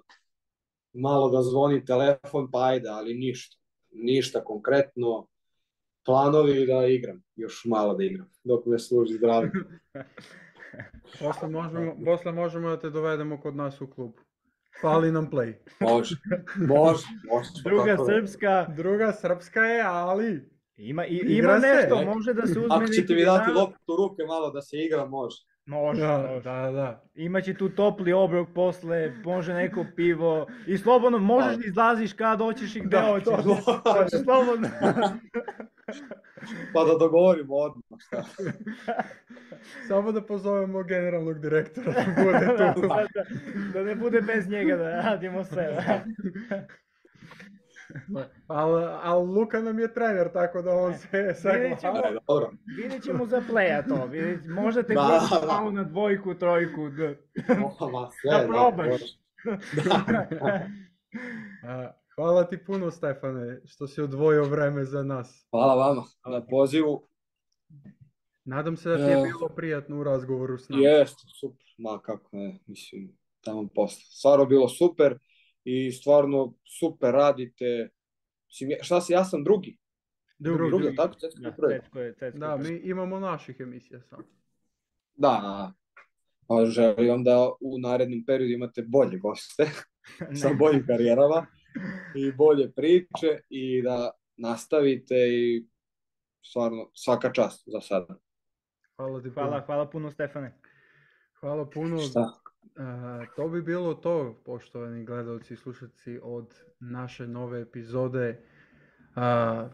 [0.92, 3.56] malo da zvoni telefon, pa ajde, ali ništa,
[3.90, 5.26] ništa konkretno,
[6.04, 9.50] planovi da igram, još malo da igram, dok me služi zdravlje.
[11.20, 14.12] posle, možemo, posle možemo da te dovedemo kod nas u klub.
[14.80, 15.55] Fali nam play.
[15.80, 16.16] Može,
[16.56, 17.51] može, može.
[17.64, 18.66] Druga srpska.
[18.76, 20.51] Druga srpska je, ali...
[20.76, 22.05] Ima, i, ima nešto, se.
[22.05, 25.36] može da se uzme Ako ćete mi dati loptu ruke malo da se igra, može.
[25.66, 26.40] Može, da, može.
[26.40, 27.02] Da, da.
[27.14, 32.76] Imaće tu topli obrok posle, može neko pivo i slobodno možeš da izlaziš kad hoćeš
[32.76, 33.44] i gde da, hoćeš.
[33.44, 34.68] To, znači, slobodno.
[36.72, 38.24] pa da dogovorimo odmah šta.
[39.88, 42.80] Samo da pozovemo generalnog direktora da bude tu.
[42.80, 43.24] da, da,
[43.72, 45.84] da ne bude bez njega da radimo sve.
[48.46, 52.50] Ali, ali Luka nam je trener, tako da on se saglava.
[52.76, 55.70] Vidjet ćemo za playa to, vidjet, možda te da, da.
[55.70, 57.14] na dvojku, trojku, da,
[58.24, 59.00] da probaš.
[61.62, 62.00] Da.
[62.14, 65.46] Hvala ti puno, Stefane, što si odvojio vreme za nas.
[65.50, 67.08] Hvala vama na pozivu.
[68.44, 70.82] Nadam se da ti je e, bilo prijatno u razgovoru s nama.
[70.82, 74.02] Jeste, super, ma kako ne, mislim, tamo posle.
[74.04, 75.18] Stvarno bilo super
[75.64, 77.88] i stvarno super radite.
[78.46, 79.78] Mislim, šta se, ja sam drugi.
[80.38, 81.14] Drugi, drugi, tako?
[81.14, 81.74] Cecko da, prvi.
[81.74, 84.22] Cecko je, da, mi imamo naših emisija sam.
[85.14, 85.72] Da,
[86.46, 89.70] pa želim da u narednom periodu imate bolje goste
[90.40, 91.46] sa boljim karijerama
[92.16, 95.66] i bolje priče i da nastavite i
[96.42, 98.14] stvarno svaka čast za sada.
[98.96, 100.58] Hvala ti Hvala, hvala puno Stefane.
[101.40, 101.98] Hvala puno.
[101.98, 102.39] Šta?
[102.62, 108.38] Uh, to bi bilo to, poštovani gledalci i slušalci, od naše nove epizode.
[109.16, 109.22] Uh,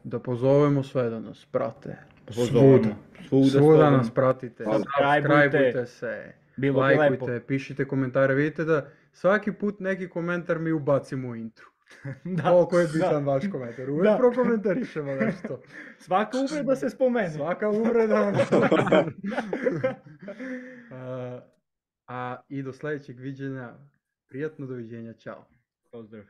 [0.04, 1.96] da pozovemo sve da nas prate.
[2.30, 2.88] Svuda.
[3.28, 4.64] Svuda, Svuda nas pratite.
[4.64, 6.32] Subscribeujte se.
[6.56, 8.34] Bilo lajkujte, pišite komentare.
[8.34, 11.66] Vidite da svaki put neki komentar mi ubacimo u intru.
[12.36, 13.32] da, Koliko je bitan da.
[13.32, 13.90] vaš komentar.
[13.90, 14.16] Uvijek da.
[14.16, 15.60] prokomentarišemo nešto.
[16.06, 17.30] Svaka uvreda se spomene.
[17.30, 18.32] Svaka uvreda.
[18.32, 18.36] uh,
[22.06, 23.74] A i do sledećeg viđenja.
[24.28, 25.12] Prijatno doviđenja.
[25.12, 25.44] Ćao.
[25.90, 26.24] Pozdrav.